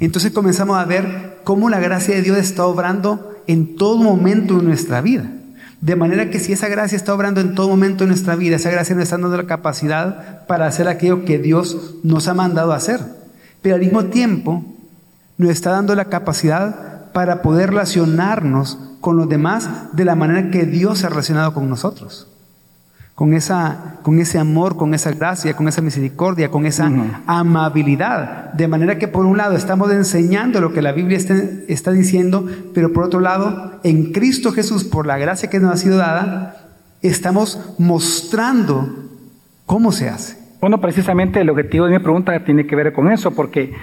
[0.00, 4.62] entonces comenzamos a ver cómo la gracia de Dios está obrando en todo momento de
[4.62, 5.24] nuestra vida.
[5.80, 8.70] De manera que si esa gracia está obrando en todo momento de nuestra vida, esa
[8.70, 13.00] gracia nos está dando la capacidad para hacer aquello que Dios nos ha mandado hacer.
[13.62, 14.64] Pero al mismo tiempo
[15.36, 20.64] nos está dando la capacidad para poder relacionarnos con los demás de la manera que
[20.64, 22.28] Dios se ha relacionado con nosotros
[23.18, 26.88] con, esa, con ese amor, con esa gracia, con esa misericordia, con esa
[27.26, 28.52] amabilidad.
[28.52, 31.34] De manera que por un lado estamos enseñando lo que la Biblia está,
[31.66, 35.76] está, diciendo, pero por otro lado, en Cristo Jesús, por la gracia que nos ha
[35.78, 36.68] sido dada,
[37.02, 38.88] estamos mostrando
[39.66, 40.38] cómo se hace.
[40.60, 43.74] Bueno, precisamente el objetivo de mi pregunta tiene que ver con eso, porque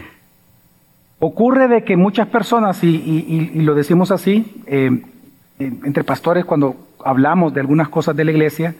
[1.20, 5.04] ocurre de que muchas personas, y, lo decimos así, eh,
[5.60, 8.76] entre pastores cuando hablamos de algunas cosas de la iglesia,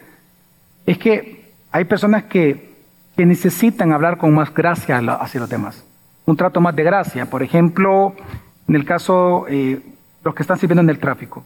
[0.86, 2.74] es que hay personas que,
[3.16, 5.82] necesitan hablar con más gracia hacia los demás,
[6.26, 7.24] un trato más de gracia.
[7.24, 8.14] Por ejemplo,
[8.68, 9.80] en el caso, eh,
[10.22, 11.42] los que están sirviendo en el tráfico.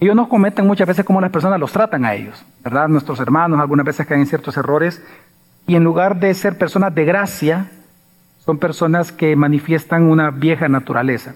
[0.00, 2.88] Ellos nos cometen muchas veces cómo las personas los tratan a ellos, ¿verdad?
[2.88, 5.00] Nuestros hermanos algunas veces caen en ciertos errores
[5.68, 7.70] y en lugar de ser personas de gracia,
[8.44, 11.34] son personas que manifiestan una vieja naturaleza.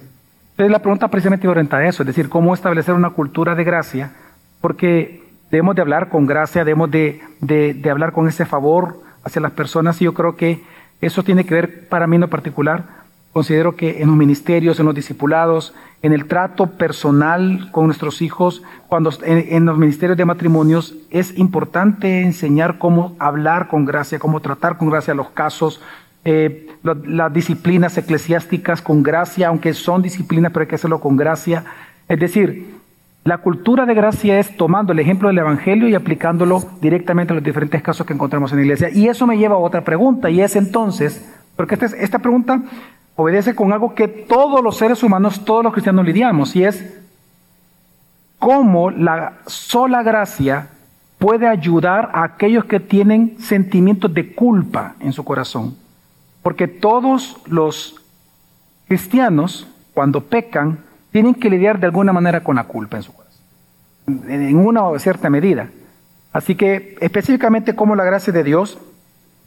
[0.50, 4.11] Entonces la pregunta precisamente orientada a eso, es decir, cómo establecer una cultura de gracia,
[4.61, 9.53] porque Debemos de hablar con gracia, debemos de, de, hablar con ese favor hacia las
[9.53, 10.62] personas y yo creo que
[11.01, 12.84] eso tiene que ver para mí en lo particular.
[13.32, 18.62] Considero que en los ministerios, en los discipulados, en el trato personal con nuestros hijos,
[18.88, 24.78] cuando en, los ministerios de matrimonios, es importante enseñar cómo hablar con gracia, cómo tratar
[24.78, 25.82] con gracia los casos,
[26.24, 31.64] eh, las disciplinas eclesiásticas con gracia, aunque son disciplinas, pero hay que hacerlo con gracia.
[32.09, 32.76] Es decir,
[33.27, 37.43] la cultura de gracia es tomando el ejemplo del Evangelio y aplicándolo directamente a los
[37.43, 38.89] diferentes casos que encontramos en la iglesia.
[38.89, 42.62] Y eso me lleva a otra pregunta, y es entonces, porque esta, esta pregunta
[43.16, 47.01] obedece con algo que todos los seres humanos, todos los cristianos lidiamos, y es
[48.39, 50.68] cómo la sola gracia
[51.18, 55.74] puede ayudar a aquellos que tienen sentimientos de culpa en su corazón.
[56.45, 58.01] Porque todos los
[58.87, 60.86] cristianos, cuando pecan,
[61.16, 63.40] tienen que lidiar de alguna manera con la culpa en su corazón,
[64.06, 65.70] en una cierta medida.
[66.30, 68.76] Así que específicamente cómo la gracia de Dios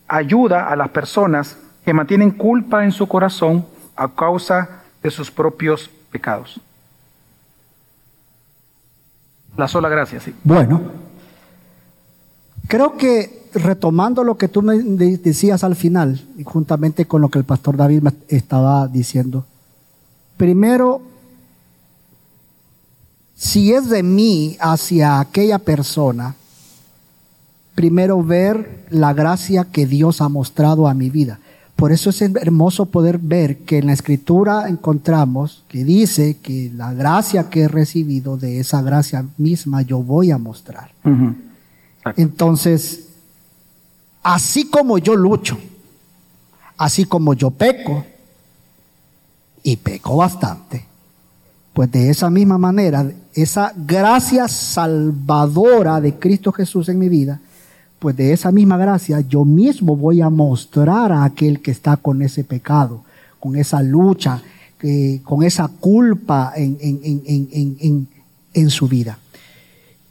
[0.08, 5.92] ayuda a las personas que mantienen culpa en su corazón a causa de sus propios
[6.10, 6.60] pecados.
[9.56, 10.34] La sola gracia, sí.
[10.44, 10.82] Bueno,
[12.68, 17.46] creo que retomando lo que tú me decías al final, juntamente con lo que el
[17.46, 19.46] pastor David me estaba diciendo,
[20.36, 21.04] primero
[23.40, 26.36] si es de mí hacia aquella persona,
[27.74, 31.40] primero ver la gracia que Dios ha mostrado a mi vida.
[31.78, 36.94] Por eso es hermoso poder ver que en la escritura encontramos que dice que la
[36.94, 40.92] gracia que he recibido, de esa gracia misma yo voy a mostrar.
[42.18, 43.08] Entonces,
[44.22, 45.58] así como yo lucho,
[46.76, 48.04] así como yo peco,
[49.64, 50.89] y peco bastante,
[51.80, 57.40] pues de esa misma manera, esa gracia salvadora de Cristo Jesús en mi vida,
[58.00, 62.22] pues de esa misma gracia yo mismo voy a mostrar a aquel que está con
[62.22, 63.06] ese pecado,
[63.40, 64.42] con esa lucha,
[65.24, 66.78] con esa culpa en,
[68.54, 69.18] en, su vida.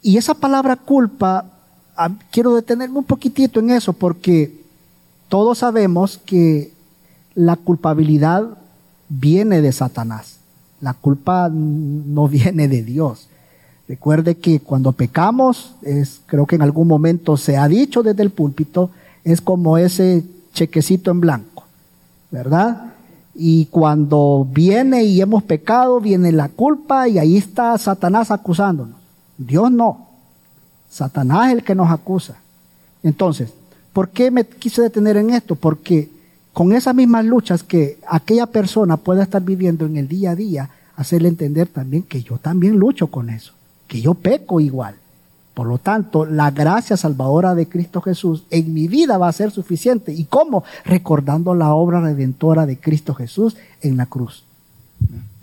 [0.01, 1.45] Y esa palabra culpa,
[1.99, 4.59] ah, quiero detenerme un poquitito en eso porque
[5.29, 6.73] todos sabemos que
[7.35, 8.57] la culpabilidad
[9.11, 10.38] viene de Satanás.
[10.81, 13.29] La culpa no viene de Dios.
[13.89, 18.31] Recuerde que cuando pecamos, es, creo que en algún momento se ha dicho desde el
[18.31, 18.91] púlpito,
[19.25, 21.65] es como ese chequecito en blanco,
[22.31, 22.93] ¿verdad?
[23.35, 28.97] Y cuando viene y hemos pecado, viene la culpa y ahí está Satanás acusándonos.
[29.39, 30.09] Dios no.
[30.91, 32.37] Satanás es el que nos acusa.
[33.03, 33.53] Entonces,
[33.93, 35.55] ¿por qué me quise detener en esto?
[35.55, 36.11] Porque
[36.59, 40.71] con esas mismas luchas que aquella persona pueda estar viviendo en el día a día,
[40.97, 43.53] hacerle entender también que yo también lucho con eso,
[43.87, 44.97] que yo peco igual.
[45.55, 49.53] Por lo tanto, la gracia salvadora de Cristo Jesús en mi vida va a ser
[49.53, 50.13] suficiente.
[50.13, 50.65] ¿Y cómo?
[50.85, 54.43] Recordando la obra redentora de Cristo Jesús en la cruz.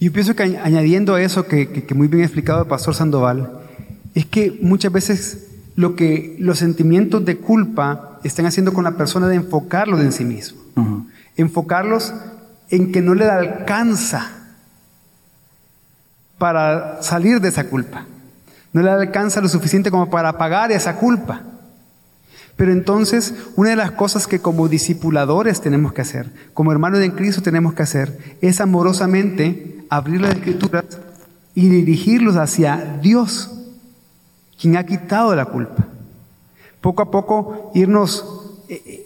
[0.02, 3.52] Yo pienso que añadiendo a eso que, que, muy bien explicado el pastor Sandoval,
[4.16, 5.48] es que muchas veces
[5.78, 10.26] lo que los sentimientos de culpa están haciendo con la persona de enfocarlos en sí
[10.26, 10.65] mismo.
[11.38, 12.14] Enfocarlos
[12.70, 14.32] en que no le alcanza
[16.38, 18.06] para salir de esa culpa.
[18.74, 21.42] No le alcanza lo suficiente como para pagar esa culpa.
[22.56, 27.12] Pero entonces, una de las cosas que como discipuladores tenemos que hacer, como hermanos de
[27.12, 30.86] Cristo tenemos que hacer, es amorosamente abrir las escrituras
[31.54, 33.52] y dirigirlos hacia Dios
[34.60, 35.86] quien ha quitado la culpa.
[36.82, 38.26] Poco a poco irnos,
[38.70, 39.05] eh, eh,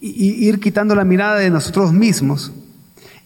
[0.00, 2.52] ir quitando la mirada de nosotros mismos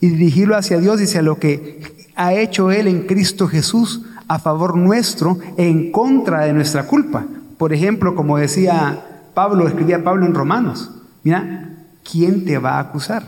[0.01, 1.81] y dirigirlo hacia Dios y hacia lo que
[2.17, 7.25] ha hecho Él en Cristo Jesús a favor nuestro en contra de nuestra culpa.
[7.59, 9.05] Por ejemplo, como decía
[9.35, 10.91] Pablo, escribía Pablo en Romanos,
[11.23, 11.77] mira,
[12.11, 13.23] ¿quién te va a acusar?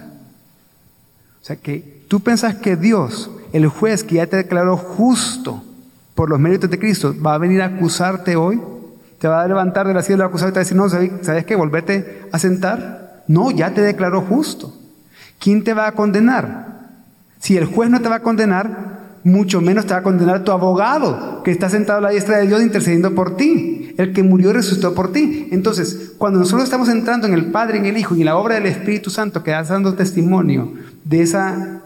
[1.41, 5.63] O sea que tú pensas que Dios, el juez que ya te declaró justo,
[6.15, 8.61] por los méritos de Cristo, va a venir a acusarte hoy,
[9.19, 10.89] te va a levantar de la silla del acusado y te va a decir, no,
[11.23, 11.57] ¿sabes qué?
[11.57, 13.04] Volvete a sentar.
[13.29, 14.75] No, ya te declaró justo.
[15.39, 16.75] ¿Quién te va a condenar?
[17.39, 18.95] Si el juez no te va a condenar,
[19.25, 22.47] mucho menos te va a condenar tu abogado, que está sentado a la diestra de
[22.47, 25.49] Dios intercediendo por ti, el que murió y resucitó por ti.
[25.51, 28.57] Entonces, cuando nosotros estamos entrando en el Padre, en el Hijo y en la obra
[28.57, 31.84] del Espíritu Santo, que está dando testimonio de esa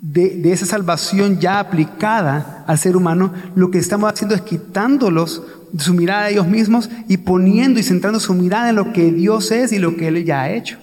[0.00, 5.42] de, esa salvación ya aplicada al ser humano, lo que estamos haciendo es quitándolos
[5.72, 9.10] de su mirada a ellos mismos y poniendo y centrando su mirada en lo que
[9.12, 10.78] Dios es y lo que Él ya ha hecho.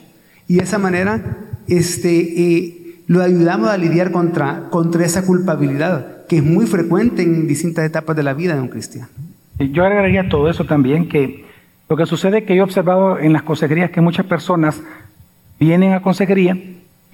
[0.48, 1.38] Y de esa manera
[1.68, 7.48] este, eh, lo ayudamos a lidiar contra, contra esa culpabilidad que es muy frecuente en
[7.48, 9.10] distintas etapas de la vida de un cristiano.
[9.60, 11.46] Yo agregaría todo eso también, que
[11.88, 14.82] lo que sucede que yo he observado en las consejerías que muchas personas
[15.60, 16.58] vienen a consejería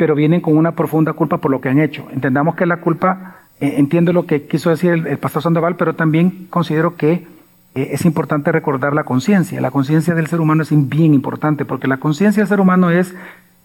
[0.01, 2.07] pero vienen con una profunda culpa por lo que han hecho.
[2.11, 6.47] Entendamos que la culpa, eh, entiendo lo que quiso decir el, pastor Sandoval, pero también
[6.49, 7.27] considero que
[7.75, 9.61] eh, es importante recordar la conciencia.
[9.61, 13.13] La conciencia del ser humano es bien importante, porque la conciencia del ser humano es,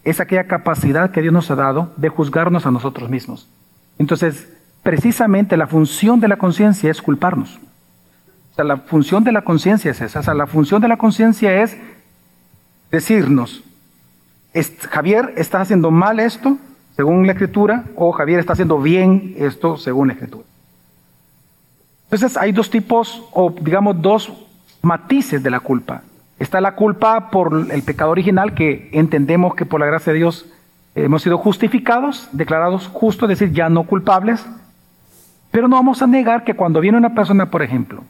[0.05, 3.49] es aquella capacidad que Dios nos ha dado de juzgarnos a nosotros mismos.
[3.99, 4.47] Entonces,
[4.83, 7.59] precisamente la función de la conciencia es culparnos.
[8.53, 10.21] O sea, la función de la conciencia es esa.
[10.21, 11.79] O sea, la función de la conciencia es
[12.91, 13.65] decirnos,
[14.91, 16.59] Javier está haciendo mal esto
[16.97, 20.45] según la escritura o Javier está haciendo bien esto según la escritura.
[22.05, 24.33] Entonces hay dos tipos o digamos dos
[24.83, 26.03] matices de la culpa.
[26.39, 30.47] Está la culpa por el pecado original que entendemos que por la gracia de Dios
[30.95, 34.45] hemos sido justificados, declarados justos, es decir, ya no culpables.
[35.51, 38.05] Pero no vamos a negar que cuando viene una persona, por ejemplo,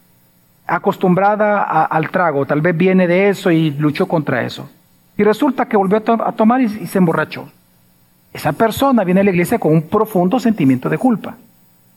[0.66, 4.68] acostumbrada al trago, tal vez viene de eso y luchó contra eso,
[5.16, 7.48] y resulta que volvió a, tomar y, se emborrachó.
[8.32, 11.36] Esa persona viene a la iglesia con un profundo sentimiento de culpa.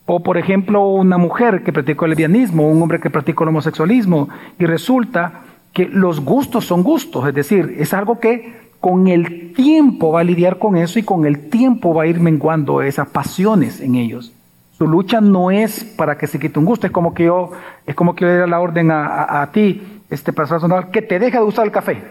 [0.05, 4.30] O por ejemplo, una mujer que practicó el lesbianismo, un hombre que practicó el homosexualismo,
[4.57, 5.41] y resulta
[5.74, 10.24] que los gustos son gustos, es decir, es algo que con el tiempo va a
[10.24, 14.32] lidiar con eso y con el tiempo va a ir menguando esas pasiones en ellos.
[14.78, 17.51] Su lucha no es para que se quite un gusto, es como que yo,
[17.86, 21.43] es como que yo diera la orden a, ti, este personal, que te deje de
[21.43, 22.01] usar el café.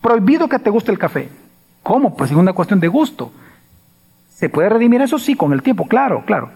[0.00, 1.28] Prohibido que te guste el café.
[1.82, 2.16] ¿Cómo?
[2.16, 3.32] Pues es una cuestión de gusto.
[4.30, 5.18] ¿Se puede redimir eso?
[5.18, 6.50] Sí, con el tiempo, claro, claro.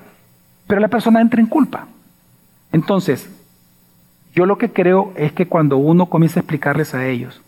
[0.67, 1.87] Pero la persona entra en culpa.
[2.73, 3.29] Entonces,
[4.35, 7.41] yo lo que creo es que cuando uno comienza a explicarles a ellos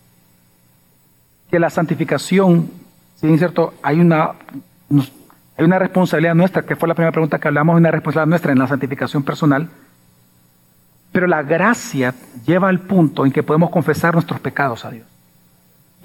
[1.49, 2.69] que la santificación,
[3.15, 4.31] si es cierto, hay una,
[5.57, 8.59] hay una responsabilidad nuestra, que fue la primera pregunta que hablamos, una responsabilidad nuestra en
[8.59, 9.69] la santificación personal,
[11.11, 12.13] pero la gracia
[12.45, 15.07] lleva al punto en que podemos confesar nuestros pecados a Dios.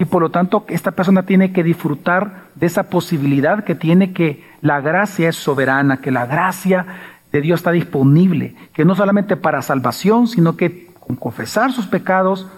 [0.03, 4.43] Y por lo tanto, esta persona tiene que disfrutar de esa posibilidad que tiene que
[4.59, 6.85] la gracia es soberana, que la gracia
[7.31, 12.49] de Dios está disponible, que no solamente para salvación, sino que con confesar sus pecados,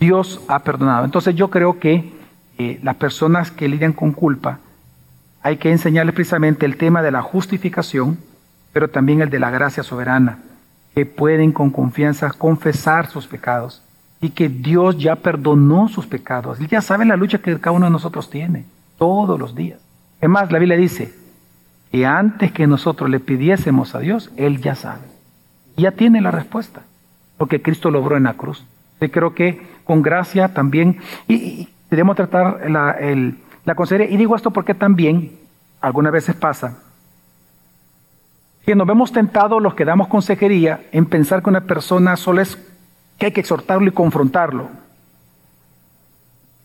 [0.00, 1.04] Dios ha perdonado.
[1.04, 2.12] Entonces yo creo que
[2.58, 4.58] eh, las personas que lidian con culpa,
[5.42, 8.18] hay que enseñarles precisamente el tema de la justificación
[8.72, 10.38] pero también el de la gracia soberana,
[10.96, 13.82] que pueden con confianza confesar sus pecados
[14.20, 16.60] y que Dios ya perdonó sus pecados.
[16.60, 18.66] Él ya sabe la lucha que cada uno de nosotros tiene
[18.98, 19.78] todos los días.
[20.20, 21.14] Es más, la Biblia dice
[21.90, 25.06] que antes que nosotros le pidiésemos a Dios, Él ya sabe.
[25.76, 26.82] Ya tiene la respuesta,
[27.38, 28.64] porque Cristo logró en la cruz.
[29.00, 32.96] Yo creo que con gracia también, y, debemos tratar la,
[33.64, 35.32] la consejería, y digo esto porque también
[35.80, 36.78] algunas veces pasa
[38.64, 42.58] que nos vemos tentados los que damos consejería en pensar que una persona solo es
[43.20, 44.70] que hay que exhortarlo y confrontarlo.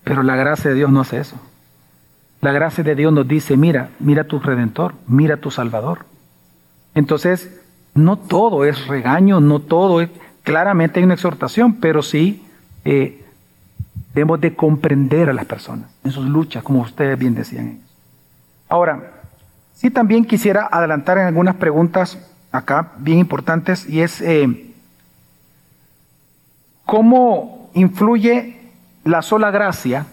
[0.06, 1.36] Pero la gracia de Dios no hace eso.
[2.40, 6.06] La gracia de Dios nos dice, mira, mira tu redentor, mira tu salvador.
[6.94, 7.60] Entonces,
[7.94, 10.10] no todo es regaño, no todo es,
[10.44, 12.46] claramente hay una exhortación, pero sí
[12.86, 13.22] eh,
[14.14, 17.80] debemos de comprender a las personas en sus luchas, como ustedes bien decían.
[18.70, 19.12] Ahora,
[19.74, 22.18] sí también quisiera adelantar en algunas preguntas
[22.54, 24.65] acá, bien importantes, y es, eh,
[26.86, 28.58] ¿Cómo influye
[29.04, 30.06] la sola gracia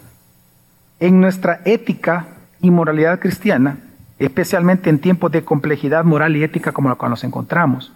[1.00, 2.28] en nuestra ética
[2.60, 3.78] y moralidad cristiana,
[4.18, 7.92] especialmente en tiempos de complejidad moral y ética como la cual nos encontramos?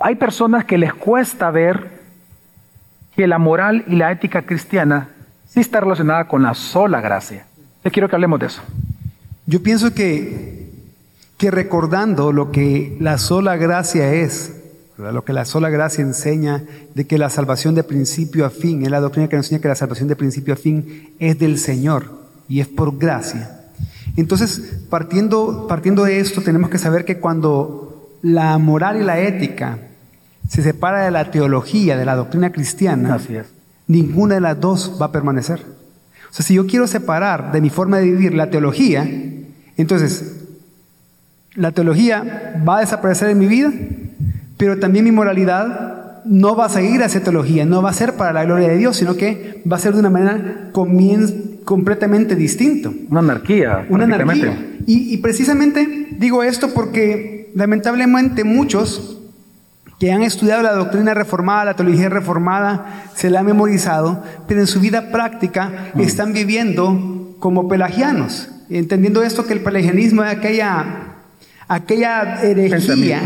[0.00, 2.02] Hay personas que les cuesta ver
[3.14, 5.08] que la moral y la ética cristiana
[5.46, 7.46] sí está relacionada con la sola gracia.
[7.84, 8.62] Yo quiero que hablemos de eso.
[9.46, 10.68] Yo pienso que,
[11.38, 14.63] que recordando lo que la sola gracia es,
[14.96, 16.62] lo que la sola gracia enseña
[16.94, 19.68] de que la salvación de principio a fin, es la doctrina que nos enseña que
[19.68, 23.60] la salvación de principio a fin es del Señor y es por gracia.
[24.16, 29.78] Entonces, partiendo, partiendo de esto, tenemos que saber que cuando la moral y la ética
[30.48, 33.18] se separa de la teología, de la doctrina cristiana,
[33.88, 35.60] ninguna de las dos va a permanecer.
[36.30, 39.08] O sea, si yo quiero separar de mi forma de vivir la teología,
[39.76, 40.44] entonces
[41.54, 43.72] la teología va a desaparecer en mi vida
[44.56, 48.14] pero también mi moralidad no va a seguir a esa teología, no va a ser
[48.14, 50.70] para la gloria de Dios, sino que va a ser de una manera
[51.64, 52.90] completamente distinta.
[53.10, 53.86] Una anarquía.
[53.88, 54.76] Una anarquía.
[54.86, 59.18] Y, y precisamente digo esto porque lamentablemente muchos
[59.98, 64.66] que han estudiado la doctrina reformada, la teología reformada, se la han memorizado, pero en
[64.66, 66.00] su vida práctica mm.
[66.00, 71.14] están viviendo como pelagianos, entendiendo esto que el pelagianismo es aquella
[71.68, 73.22] aquella herejía,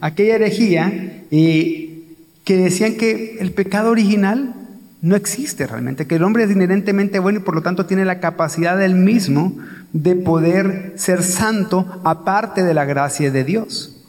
[0.00, 4.54] aquella herejía que decían que el pecado original
[5.00, 8.20] no existe realmente, que el hombre es inherentemente bueno y por lo tanto tiene la
[8.20, 9.56] capacidad del mismo
[9.92, 14.04] de poder ser santo aparte de la gracia de Dios.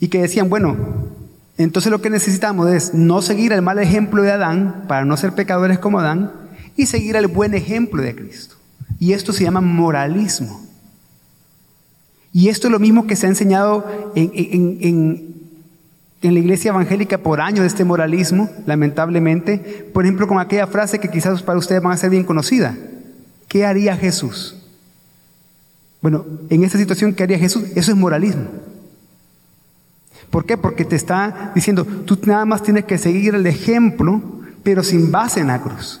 [0.00, 0.76] Y que decían, bueno,
[1.56, 5.32] entonces lo que necesitamos es no seguir el mal ejemplo de Adán para no ser
[5.32, 6.30] pecadores como Adán
[6.76, 8.54] y seguir el buen ejemplo de Cristo.
[9.00, 10.67] Y esto se llama moralismo.
[12.38, 13.84] Y esto es lo mismo que se ha enseñado
[14.14, 15.34] en,
[16.22, 19.90] la iglesia evangélica por años, este moralismo, lamentablemente.
[19.92, 22.76] Por ejemplo, con aquella frase que quizás para ustedes van a ser bien conocida.
[23.48, 24.56] ¿Qué haría Jesús?
[26.00, 27.64] Bueno, en esta situación, ¿qué haría Jesús?
[27.74, 28.44] Eso es moralismo.
[30.30, 30.56] ¿Por qué?
[30.56, 34.22] Porque te está diciendo, tú nada más tienes que seguir el ejemplo,
[34.62, 36.00] pero sin base en la cruz.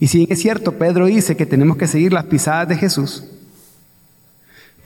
[0.00, 3.22] Y si es cierto, Pedro dice que tenemos que seguir las pisadas de Jesús,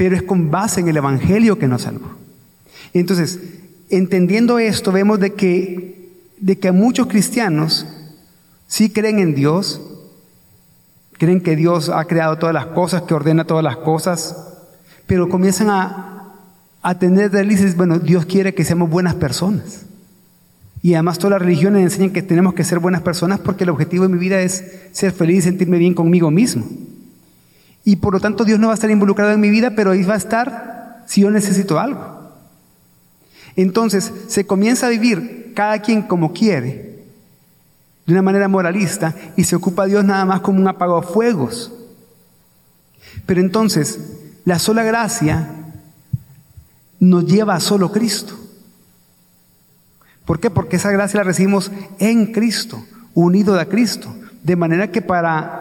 [0.01, 2.09] pero es con base en el Evangelio que nos salvó.
[2.95, 3.39] Entonces,
[3.91, 7.87] entendiendo esto, vemos de que, de que muchos cristianos
[8.67, 9.79] sí creen en Dios,
[11.19, 14.35] creen que Dios ha creado todas las cosas, que ordena todas las cosas,
[15.07, 16.33] pero comienzan a,
[16.81, 19.83] a tener delices, bueno, Dios quiere que seamos buenas personas.
[20.81, 24.05] Y además todas las religiones enseñan que tenemos que ser buenas personas porque el objetivo
[24.05, 26.65] de mi vida es ser feliz y sentirme bien conmigo mismo.
[27.91, 30.05] Y por lo tanto Dios no va a estar involucrado en mi vida, pero ahí
[30.05, 32.31] va a estar si yo necesito algo.
[33.57, 37.03] Entonces se comienza a vivir cada quien como quiere,
[38.07, 41.73] de una manera moralista, y se ocupa a Dios nada más como un apagafuegos.
[43.27, 43.99] Pero entonces
[44.45, 45.51] la sola gracia
[47.01, 48.39] nos lleva a solo Cristo.
[50.25, 50.49] ¿Por qué?
[50.49, 52.85] Porque esa gracia la recibimos en Cristo,
[53.15, 54.15] unido a Cristo.
[54.45, 55.60] De manera que para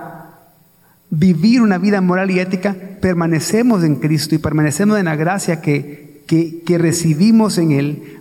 [1.09, 6.23] vivir una vida moral y ética, permanecemos en Cristo y permanecemos en la gracia que,
[6.27, 8.19] que, recibimos en Él,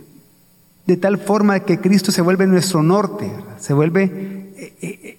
[0.87, 4.03] de tal forma que Cristo se vuelve nuestro norte, se vuelve
[4.57, 5.17] eh, eh,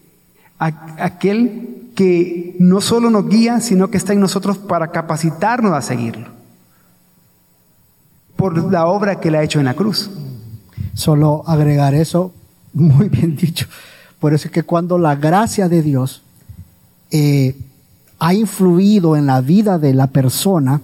[0.59, 6.29] aquel que no solo nos guía, sino que está en nosotros para capacitarnos a seguirlo,
[8.35, 10.11] por la obra que Él ha hecho en la cruz.
[10.95, 12.35] Solo agregar eso,
[12.73, 13.67] muy bien dicho.
[14.19, 16.23] Por eso es que cuando la gracia de Dios
[17.11, 17.57] eh,
[18.19, 20.83] ha influido en la vida de la persona,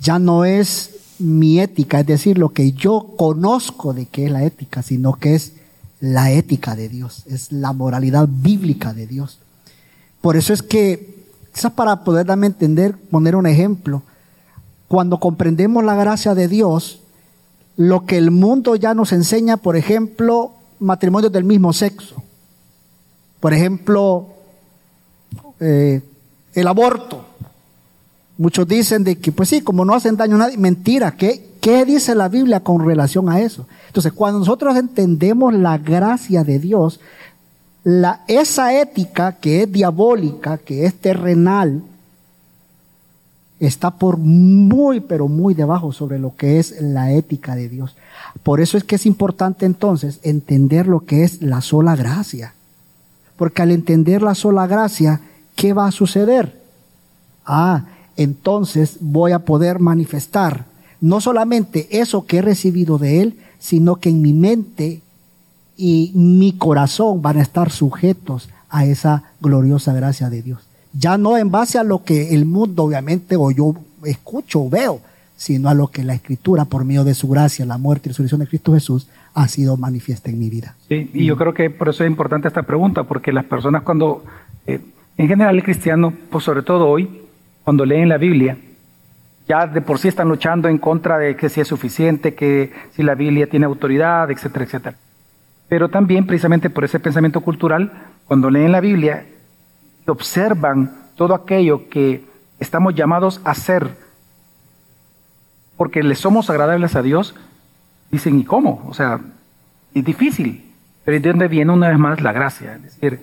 [0.00, 4.44] ya no es mi ética, es decir, lo que yo conozco de qué es la
[4.44, 5.52] ética, sino que es
[6.00, 9.38] la ética de Dios, es la moralidad bíblica de Dios.
[10.20, 14.02] Por eso es que, quizás para poder darme a entender, poner un ejemplo,
[14.88, 17.00] cuando comprendemos la gracia de Dios,
[17.76, 22.22] lo que el mundo ya nos enseña, por ejemplo, matrimonios del mismo sexo,
[23.40, 24.35] por ejemplo,
[25.60, 26.00] eh,
[26.54, 27.24] el aborto,
[28.38, 31.86] Muchos dicen de que, pues sí, como no hacen daño a nadie, mentira, ¿qué, ¿qué
[31.86, 33.66] dice la Biblia con relación a eso?
[33.86, 37.00] Entonces, cuando nosotros entendemos la gracia de Dios,
[37.82, 41.82] la, esa ética que es diabólica, que es terrenal,
[43.58, 47.96] está por muy, pero muy debajo sobre lo que es la ética de Dios.
[48.42, 52.52] Por eso es que es importante entonces entender lo que es la sola gracia.
[53.38, 55.22] Porque al entender la sola gracia,
[55.56, 56.62] ¿qué va a suceder?
[57.44, 57.86] Ah,
[58.16, 60.64] entonces voy a poder manifestar
[61.00, 65.02] no solamente eso que he recibido de Él, sino que en mi mente
[65.76, 70.66] y mi corazón van a estar sujetos a esa gloriosa gracia de Dios.
[70.92, 75.00] Ya no en base a lo que el mundo obviamente o yo escucho o veo,
[75.36, 78.40] sino a lo que la Escritura, por medio de su gracia, la muerte y resurrección
[78.40, 80.74] de Cristo Jesús, ha sido manifiesta en mi vida.
[80.88, 84.24] Sí, y yo creo que por eso es importante esta pregunta, porque las personas cuando,
[84.66, 84.80] eh,
[85.18, 87.22] en general el cristiano, pues sobre todo hoy,
[87.64, 88.56] cuando leen la Biblia,
[89.48, 93.02] ya de por sí están luchando en contra de que si es suficiente, que si
[93.02, 94.96] la Biblia tiene autoridad, etcétera, etcétera.
[95.68, 97.92] Pero también precisamente por ese pensamiento cultural,
[98.26, 99.24] cuando leen la Biblia,
[100.06, 102.24] observan todo aquello que
[102.58, 103.90] estamos llamados a hacer
[105.76, 107.34] porque le somos agradables a Dios,
[108.10, 108.84] dicen, ¿y cómo?
[108.88, 109.20] O sea,
[109.94, 110.72] es difícil.
[111.04, 112.74] Pero de dónde viene una vez más la gracia.
[112.76, 113.20] Es decir,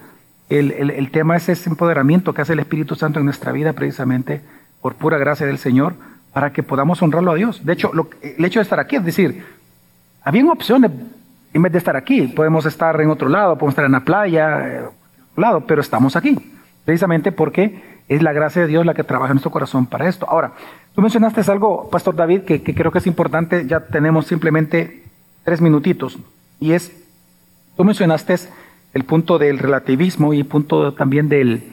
[0.49, 4.41] el, tema es ese empoderamiento que hace el Espíritu Santo en nuestra vida precisamente
[4.81, 5.95] por pura gracia del Señor
[6.33, 7.65] para que podamos honrarlo a Dios.
[7.65, 7.91] De hecho,
[8.21, 9.45] el hecho de estar aquí, es decir,
[10.23, 10.91] había opciones
[11.53, 12.27] en vez de estar aquí.
[12.27, 14.81] Podemos estar en otro lado, podemos estar en la playa, eh,
[15.37, 16.37] lado, pero estamos aquí,
[16.85, 20.27] precisamente porque es la gracia de Dios la que trabaja en nuestro corazón para esto.
[20.29, 20.53] Ahora,
[20.93, 25.03] tú mencionaste algo, Pastor David, que, que creo que es importante, ya tenemos simplemente
[25.43, 26.17] tres minutitos,
[26.59, 26.91] y es,
[27.75, 28.35] tú mencionaste
[28.93, 31.63] el punto del relativismo y punto también del,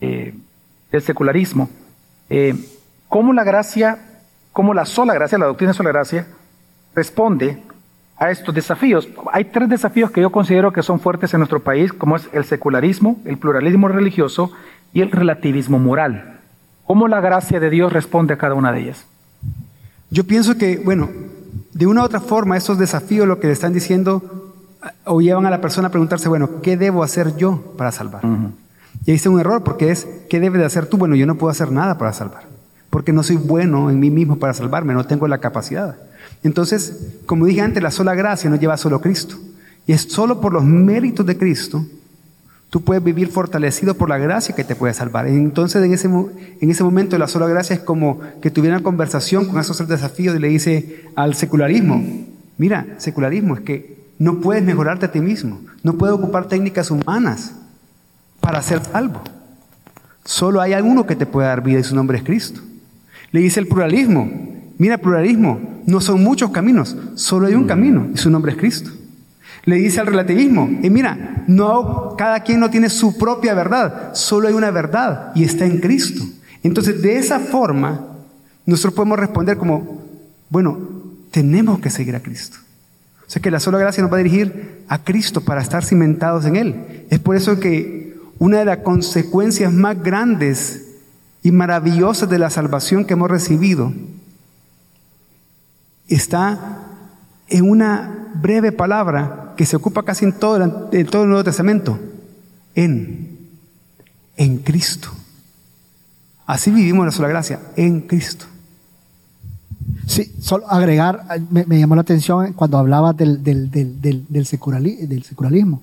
[0.00, 0.34] eh,
[1.00, 1.68] secularismo.
[2.30, 2.54] Eh,
[3.08, 3.98] ¿Cómo la gracia,
[4.52, 6.26] cómo la sola gracia, la doctrina de sola gracia,
[6.94, 7.58] responde
[8.18, 9.08] a estos desafíos?
[9.32, 12.44] Hay tres desafíos que yo considero que son fuertes en nuestro país, como es el
[12.44, 14.52] secularismo, el pluralismo religioso
[14.92, 16.40] y el relativismo moral.
[16.84, 19.06] ¿Cómo la gracia de Dios responde a cada una de ellas?
[20.10, 21.10] Yo pienso que, bueno,
[21.72, 24.35] de una u otra forma, estos desafíos lo que le están diciendo
[25.04, 28.22] o llevan a la persona a preguntarse, bueno, ¿qué debo hacer yo para salvar?
[29.04, 30.96] Y ahí está un error, porque es, ¿qué debes de hacer tú?
[30.96, 32.44] Bueno, yo no puedo hacer nada para salvar,
[32.90, 35.96] porque no soy bueno en mí mismo para salvarme, no tengo la capacidad.
[36.42, 39.36] Entonces, como dije antes, la sola gracia no lleva solo Cristo.
[39.86, 41.84] Y es solo por los méritos de Cristo,
[42.70, 45.28] tú puedes vivir fortalecido por la gracia que te puede salvar.
[45.28, 49.46] Entonces, en ese, en ese momento, la sola gracia es como que tuviera una conversación
[49.46, 52.04] con esos tres desafíos y le dice al secularismo,
[52.58, 55.60] mira, secularismo es que no puedes mejorarte a ti mismo.
[55.82, 57.52] No puedes ocupar técnicas humanas
[58.40, 59.20] para ser salvo.
[60.24, 62.60] Solo hay alguno que te puede dar vida y su nombre es Cristo.
[63.30, 64.30] Le dice el pluralismo.
[64.78, 68.90] Mira, pluralismo, no son muchos caminos, solo hay un camino y su nombre es Cristo.
[69.64, 74.48] Le dice al relativismo, y mira, no, cada quien no tiene su propia verdad, solo
[74.48, 76.22] hay una verdad y está en Cristo.
[76.62, 78.06] Entonces, de esa forma,
[78.64, 80.02] nosotros podemos responder como,
[80.50, 80.78] bueno,
[81.30, 82.58] tenemos que seguir a Cristo.
[83.26, 86.44] O sea que la sola gracia nos va a dirigir a Cristo para estar cimentados
[86.44, 87.06] en Él.
[87.10, 90.86] Es por eso que una de las consecuencias más grandes
[91.42, 93.92] y maravillosas de la salvación que hemos recibido
[96.08, 96.82] está
[97.48, 101.98] en una breve palabra que se ocupa casi en todo, el, todo el Nuevo Testamento.
[102.74, 103.38] En,
[104.36, 105.08] en Cristo.
[106.46, 108.46] Así vivimos la sola gracia, en Cristo.
[110.06, 115.82] Sí, solo agregar, me, llamó la atención cuando hablaba del, del, del, del, secularismo.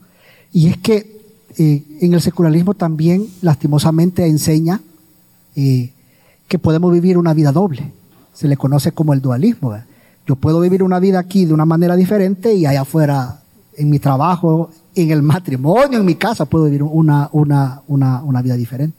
[0.52, 1.22] Y es que
[1.58, 4.82] eh, en el secularismo también lastimosamente enseña
[5.56, 5.92] eh,
[6.48, 7.92] que podemos vivir una vida doble.
[8.34, 9.76] Se le conoce como el dualismo.
[10.26, 13.42] Yo puedo vivir una vida aquí de una manera diferente y allá afuera,
[13.76, 18.42] en mi trabajo, en el matrimonio, en mi casa, puedo vivir una, una, una, una
[18.42, 18.98] vida diferente.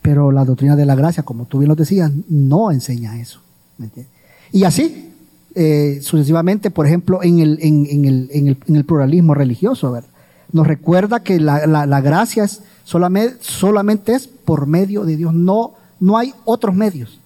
[0.00, 3.40] Pero la doctrina de la gracia, como tú bien lo decías, no enseña eso.
[3.80, 4.19] ¿me entiendes?
[4.52, 5.12] Y así,
[5.54, 10.08] eh, sucesivamente, por ejemplo, en el, en, el, en, el, en el, pluralismo religioso, ¿verdad?
[10.52, 15.72] nos recuerda que la, la, gracia es solamente, solamente es por medio de Dios, no,
[16.00, 17.20] no hay otros medios,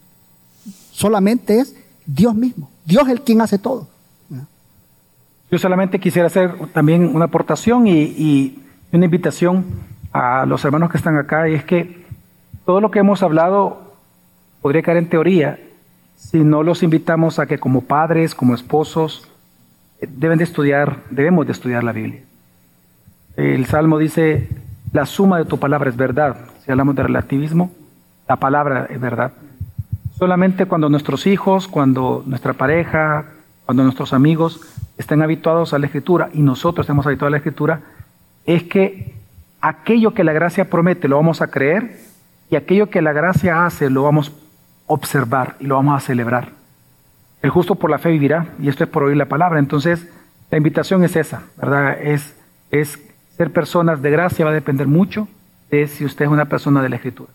[0.90, 1.74] solamente es
[2.06, 2.70] Dios mismo.
[2.84, 3.88] Dios el quien hace todo.
[5.50, 8.62] Yo solamente quisiera hacer también una aportación y, y
[8.92, 9.64] una invitación
[10.12, 12.04] a los hermanos que están acá, y es que
[12.64, 13.94] todo lo que hemos hablado
[14.62, 15.58] podría caer en teoría
[16.30, 19.28] si no los invitamos a que como padres, como esposos,
[20.00, 22.22] eh, deben de estudiar, debemos de estudiar la Biblia.
[23.36, 24.48] El Salmo dice,
[24.92, 26.36] la suma de tu palabra es verdad.
[26.64, 27.70] Si hablamos de relativismo,
[28.28, 29.32] la palabra es verdad.
[30.18, 33.26] Solamente cuando nuestros hijos, cuando nuestra pareja,
[33.66, 34.60] cuando nuestros amigos
[34.96, 37.80] estén habituados a la escritura y nosotros estemos habituados a la escritura,
[38.46, 39.14] es que
[39.60, 41.98] aquello que la gracia promete lo vamos a creer
[42.50, 44.32] y aquello que la gracia hace lo vamos
[44.86, 46.50] observar y lo vamos a celebrar.
[47.42, 49.58] El justo por la fe vivirá y esto es por oír la palabra.
[49.58, 50.08] Entonces,
[50.50, 52.00] la invitación es esa, ¿verdad?
[52.00, 52.34] Es,
[52.70, 52.98] es
[53.36, 55.28] ser personas de gracia va a depender mucho
[55.70, 57.30] de si usted es una persona de la Escritura.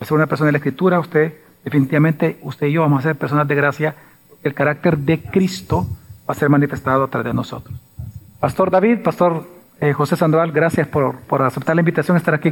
[0.00, 1.34] Al ser una persona de la Escritura, usted,
[1.64, 3.94] definitivamente, usted y yo vamos a ser personas de gracia,
[4.28, 5.86] porque el carácter de Cristo
[6.28, 7.78] va a ser manifestado a través de nosotros.
[8.40, 9.46] Pastor David, Pastor
[9.80, 12.50] eh, José Sandoval, gracias por, por, aceptar la invitación a estar aquí.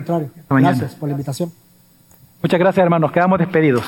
[0.49, 1.51] Gracias por la invitación.
[2.43, 3.13] Muchas gracias, hermanos.
[3.13, 3.85] Quedamos despedidos.